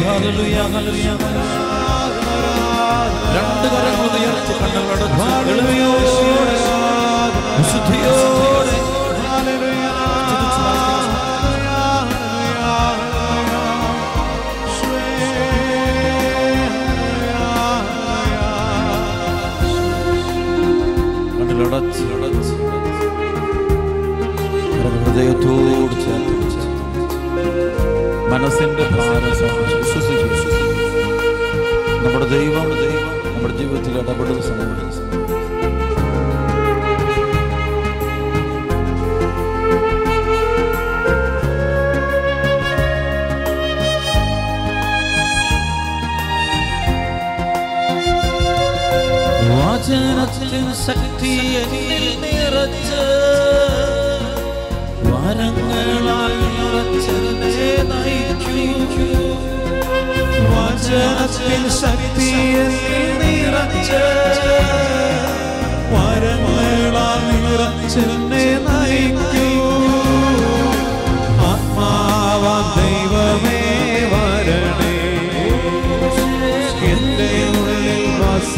രണ്ട് 0.07 0.31
കരങ്ങൾ 3.67 4.07
ഉയർത്തി 4.15 4.53
കണ്ണുകളടച്ചു 4.61 6.76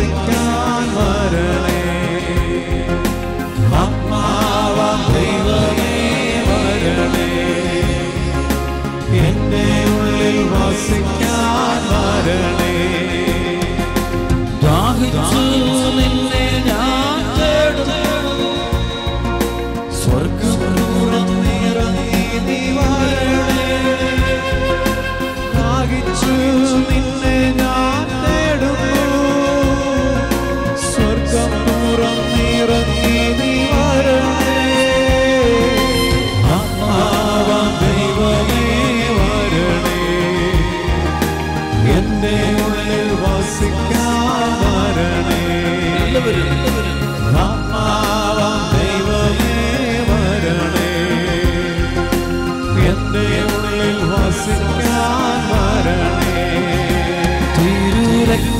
വിശ്വസിക്കാൻ 0.01 0.85
വരണേ 0.95 1.79
ആത്മാവാം 3.79 5.01
ദൈവമേ 5.15 5.95
വരണേ 6.49 7.27
എന്റെ 9.23 9.65
ഉള്ളിൽ 9.91 10.39
വസിക്ക 10.53 11.18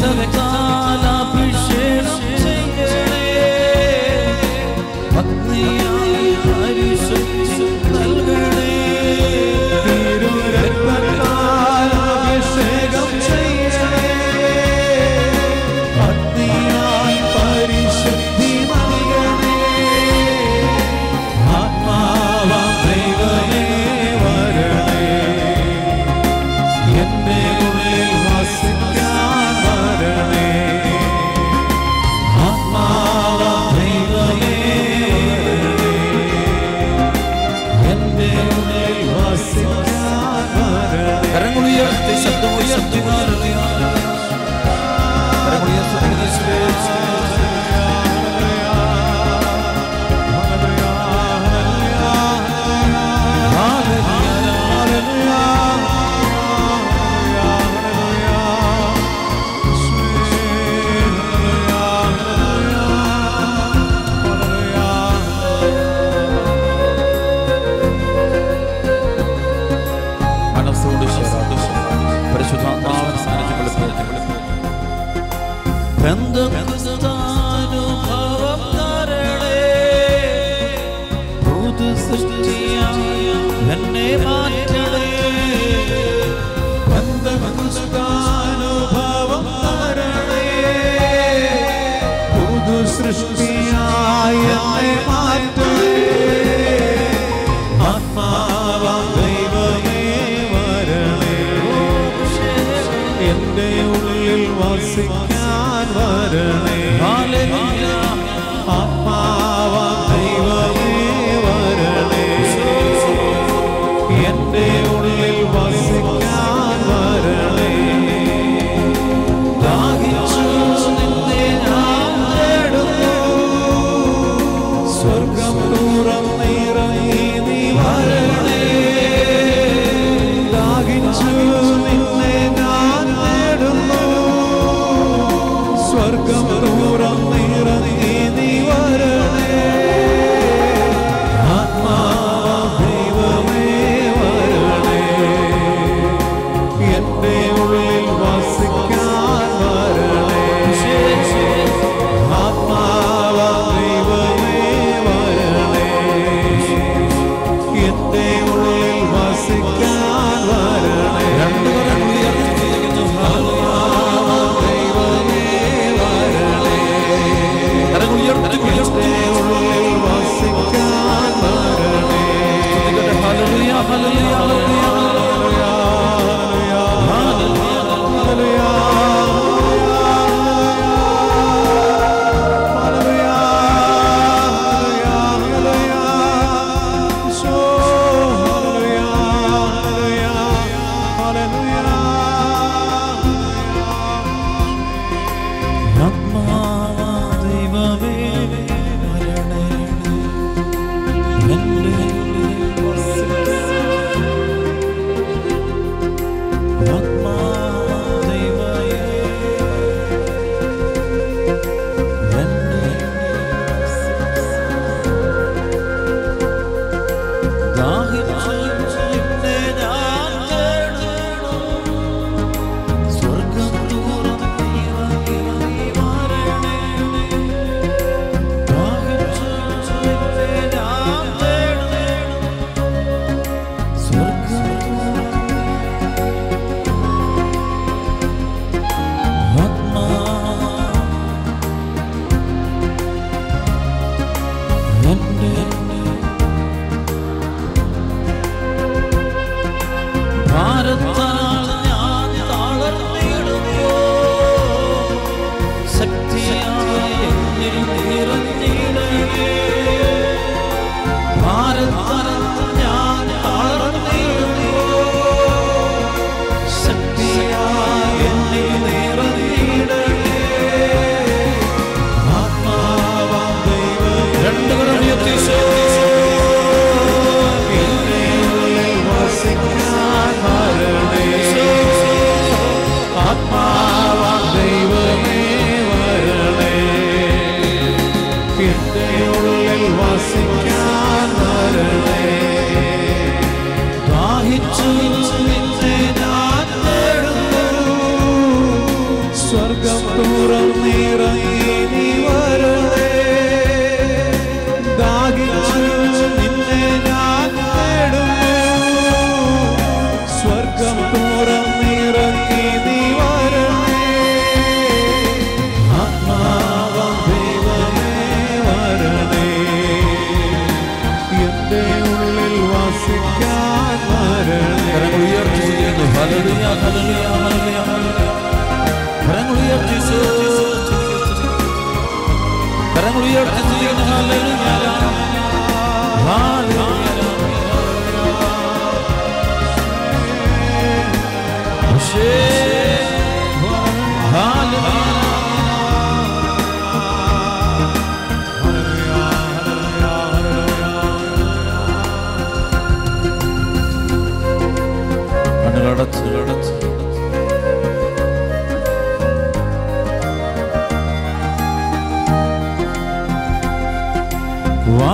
Sự. 0.01 0.48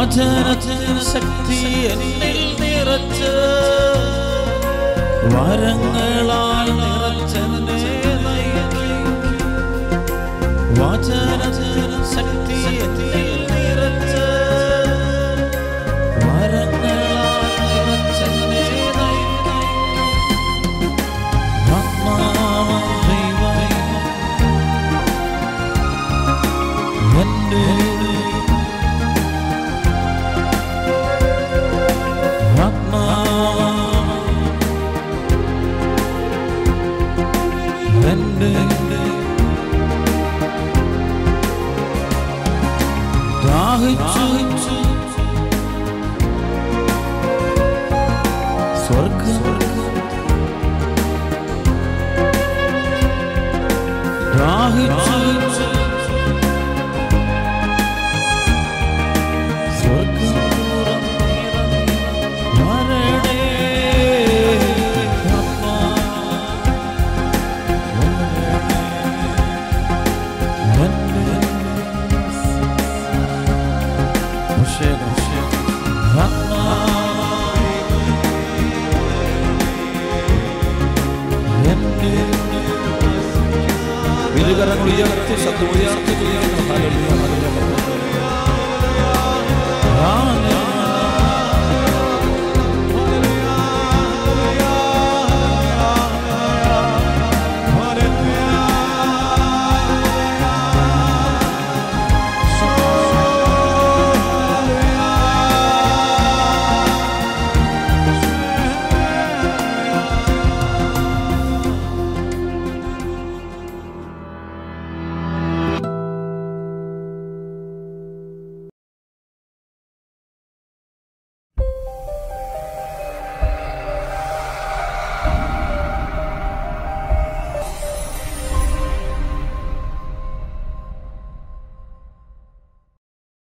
വാചനത്തിന് 0.06 1.04
ശക്തി 1.04 1.60
എന്നിൽ 1.92 2.40
നിറച്ച് 2.60 3.32
വരങ്ങളാൽ 5.34 6.68
നിറച്ചതിനെ 6.80 7.96
നയിക്കും. 8.26 9.08
വാചനത്തിന് 10.80 12.02
ശക്തി 12.16 12.60
എന്നിൽ 12.86 13.35